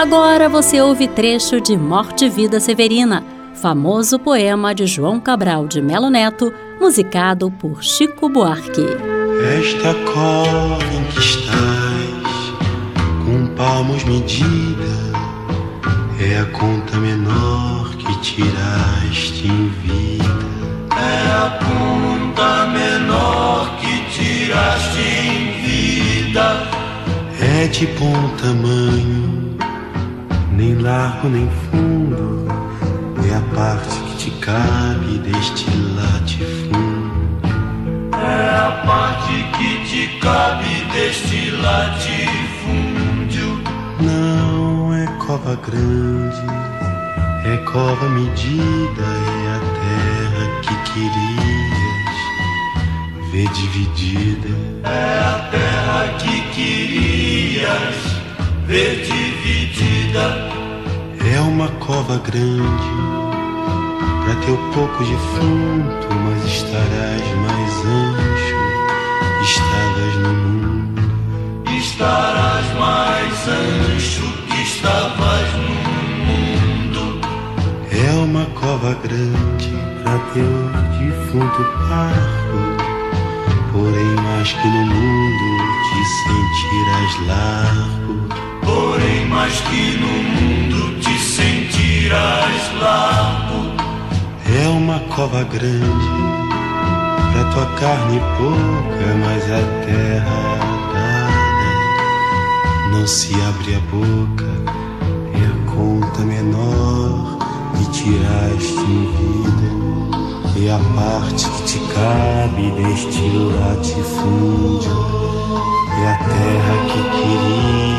Agora 0.01 0.49
você 0.49 0.81
ouve 0.81 1.07
trecho 1.07 1.61
de 1.61 1.77
Morte 1.77 2.25
e 2.25 2.31
Vida 2.31 2.59
Severina, 2.59 3.23
famoso 3.53 4.19
poema 4.19 4.75
de 4.75 4.87
João 4.87 5.21
Cabral 5.21 5.69
de 5.69 5.83
Melo 5.83 6.09
Neto, 6.09 6.51
musicado 6.81 7.51
por 7.51 7.85
Chico 7.85 8.27
Buarque. 8.27 8.81
Esta 9.59 9.93
cova 10.11 10.83
em 10.95 11.05
que 11.05 11.19
estás, 11.19 12.55
com 13.27 13.55
palmos 13.55 14.03
medida, 14.05 14.89
é 16.19 16.39
a 16.39 16.47
conta 16.47 16.97
menor 16.97 17.95
que 17.97 18.21
tiraste 18.23 19.49
em 19.49 19.69
vida. 19.69 20.25
É 20.97 21.47
a 21.47 21.59
conta 21.59 21.91
conta 22.31 22.67
menor 22.69 23.77
que 23.79 24.11
tiraste 24.11 24.99
em 24.99 25.63
vida 25.63 26.81
é 27.43 27.67
de 27.69 27.87
bom 27.87 28.29
tamanho, 28.37 29.40
nem 30.61 30.75
largo 30.75 31.27
nem 31.31 31.49
fundo, 31.71 32.47
é 33.27 33.35
a 33.35 33.41
parte 33.57 33.99
que 33.99 34.17
te 34.19 34.31
cabe 34.43 35.19
deste 35.21 35.71
latifúndio. 35.97 36.81
É 38.13 38.59
a 38.59 38.71
parte 38.87 39.33
que 39.57 39.71
te 39.89 40.19
cabe 40.19 40.85
deste 40.93 41.51
latifúndio. 41.53 43.49
Não 44.01 44.95
é 44.95 45.07
cova 45.25 45.59
grande, 45.67 46.45
é 47.47 47.57
cova 47.65 48.07
medida, 48.11 49.07
é 49.41 49.57
a 49.57 49.61
terra 49.81 50.45
que 50.61 50.75
querias 50.93 52.19
ver 53.33 53.49
dividida. 53.49 54.53
É 54.85 55.21
a 55.25 55.39
terra 55.51 56.09
que 56.19 56.43
querias 56.51 58.20
ver 58.71 59.03
dividida. 59.03 60.49
É 61.35 61.41
uma 61.41 61.69
cova 61.85 62.19
grande 62.19 62.91
para 64.25 64.35
teu 64.47 64.57
pouco 64.73 65.03
defunto, 65.03 66.07
mas 66.25 66.45
estarás 66.45 67.27
mais 67.45 67.75
ancho. 67.85 68.61
Estavas 69.43 70.15
no 70.23 70.33
mundo, 70.35 71.03
estarás 71.77 72.67
mais 72.79 73.49
ancho 73.49 74.33
que 74.47 74.63
estavas 74.63 75.53
no 75.55 75.75
mundo. 76.29 77.21
É 77.91 78.13
uma 78.23 78.45
cova 78.61 78.95
grande 79.03 79.73
para 80.05 80.19
teu 80.33 80.53
defunto 81.01 81.65
parco, 81.89 82.61
porém 83.73 84.15
mais 84.23 84.53
que 84.53 84.69
no 84.69 84.87
mundo 84.87 85.47
te 85.89 86.01
sentirás 86.23 87.27
largo. 87.27 88.30
Porém 88.71 89.27
mais 89.27 89.61
que 89.63 89.99
no 89.99 90.07
mundo 90.07 91.01
te 91.01 91.19
sentirás 91.19 92.63
largo. 92.81 93.75
É 94.47 94.69
uma 94.69 95.01
cova 95.15 95.43
grande 95.43 96.31
pra 97.33 97.45
tua 97.53 97.67
carne 97.81 98.21
pouca, 98.39 99.07
mas 99.25 99.43
a 99.45 99.63
terra 99.85 100.43
dada 100.95 101.73
não 102.93 103.05
se 103.07 103.35
abre 103.43 103.75
a 103.75 103.81
boca. 103.91 104.51
É 105.35 105.45
a 105.47 105.55
conta 105.75 106.21
menor 106.21 107.39
que 107.77 107.85
tiraste 107.91 108.79
em 108.79 109.05
vida, 109.17 109.71
é 110.65 110.71
a 110.71 110.79
parte 110.95 111.45
que 111.49 111.63
te 111.65 111.79
cabe 111.93 112.71
deste 112.71 113.25
latifúndio. 113.59 114.95
É 116.03 116.07
a 116.13 116.17
terra 116.19 116.75
que 116.87 117.01
querias 117.11 117.81
ver 117.81 117.90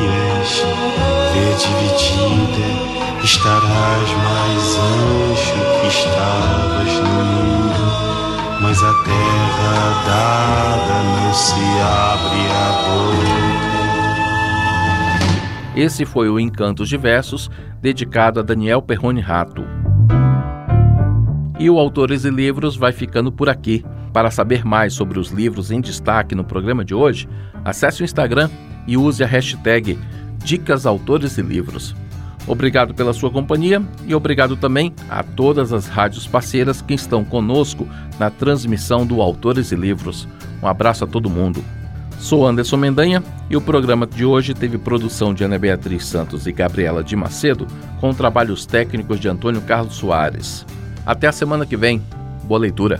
dividida 1.62 2.91
Estarás 3.24 4.10
mais 4.24 4.78
ancho 4.78 5.54
que 5.80 5.88
estavas 5.88 6.93
no 6.97 7.24
mundo, 7.24 7.84
mas 8.62 8.84
a 8.84 8.93
terra 9.04 10.04
dada 10.08 11.04
não 11.04 11.32
se 11.32 11.62
abre 11.80 12.41
a 12.52 12.71
boca. 12.88 13.32
Esse 15.76 16.04
foi 16.04 16.30
o 16.32 16.39
Encantos 16.39 16.89
de 16.89 16.97
Versos, 16.97 17.52
dedicado 17.80 18.39
a 18.39 18.43
Daniel 18.43 18.82
Perrone 18.82 19.21
Rato. 19.21 19.63
E 21.60 21.69
o 21.69 21.78
Autores 21.78 22.26
e 22.26 22.32
Livros 22.32 22.76
vai 22.76 22.91
ficando 22.91 23.32
por 23.32 23.50
aqui. 23.50 23.86
Para 24.12 24.32
saber 24.32 24.65
mais 24.65 24.93
sobre 24.93 25.19
os 25.19 25.30
livros 25.30 25.69
em 25.69 25.80
destaque 25.80 26.34
no 26.34 26.43
programa 26.43 26.84
de 26.84 26.95
hoje, 26.95 27.30
acesse 27.63 28.02
o 28.02 28.04
Instagram 28.04 28.50
e 28.88 28.97
use 28.97 29.24
a 29.24 29.28
hashtag 29.28 29.97
Dicas 30.43 30.86
Autores 30.86 31.38
e 31.38 31.41
Livros. 31.41 31.95
Obrigado 32.47 32.93
pela 32.93 33.13
sua 33.13 33.30
companhia 33.30 33.82
e 34.06 34.15
obrigado 34.15 34.56
também 34.56 34.93
a 35.10 35.21
todas 35.23 35.71
as 35.71 35.88
rádios 35.88 36.25
parceiras 36.27 36.82
que 36.82 36.93
estão 36.93 37.23
conosco 37.23 37.88
na 38.19 38.30
transmissão 38.30 39.06
do 39.06 39.21
Autores 39.21 39.71
e 39.71 39.75
Livros. 39.75 40.27
Um 40.62 40.67
abraço 40.67 41.04
a 41.04 41.08
todo 41.08 41.30
mundo. 41.30 41.63
Sou 42.19 42.45
Anderson 42.47 42.77
Mendanha 42.77 43.23
e 43.49 43.56
o 43.56 43.62
programa 43.62 44.06
de 44.06 44.23
hoje 44.23 44.54
teve 44.54 44.77
produção 44.77 45.34
de 45.34 45.43
Ana 45.43 45.58
Beatriz 45.58 46.06
Santos 46.06 46.45
e 46.45 46.51
Gabriela 46.51 47.04
de 47.04 47.15
Macedo, 47.15 47.65
com 47.99 48.13
trabalhos 48.13 48.65
técnicos 48.65 49.19
de 49.19 49.27
Antônio 49.27 49.62
Carlos 49.62 49.95
Soares. 49.95 50.65
Até 51.06 51.27
a 51.27 51.32
semana 51.32 51.65
que 51.65 51.75
vem. 51.75 52.01
Boa 52.43 52.60
leitura. 52.60 52.99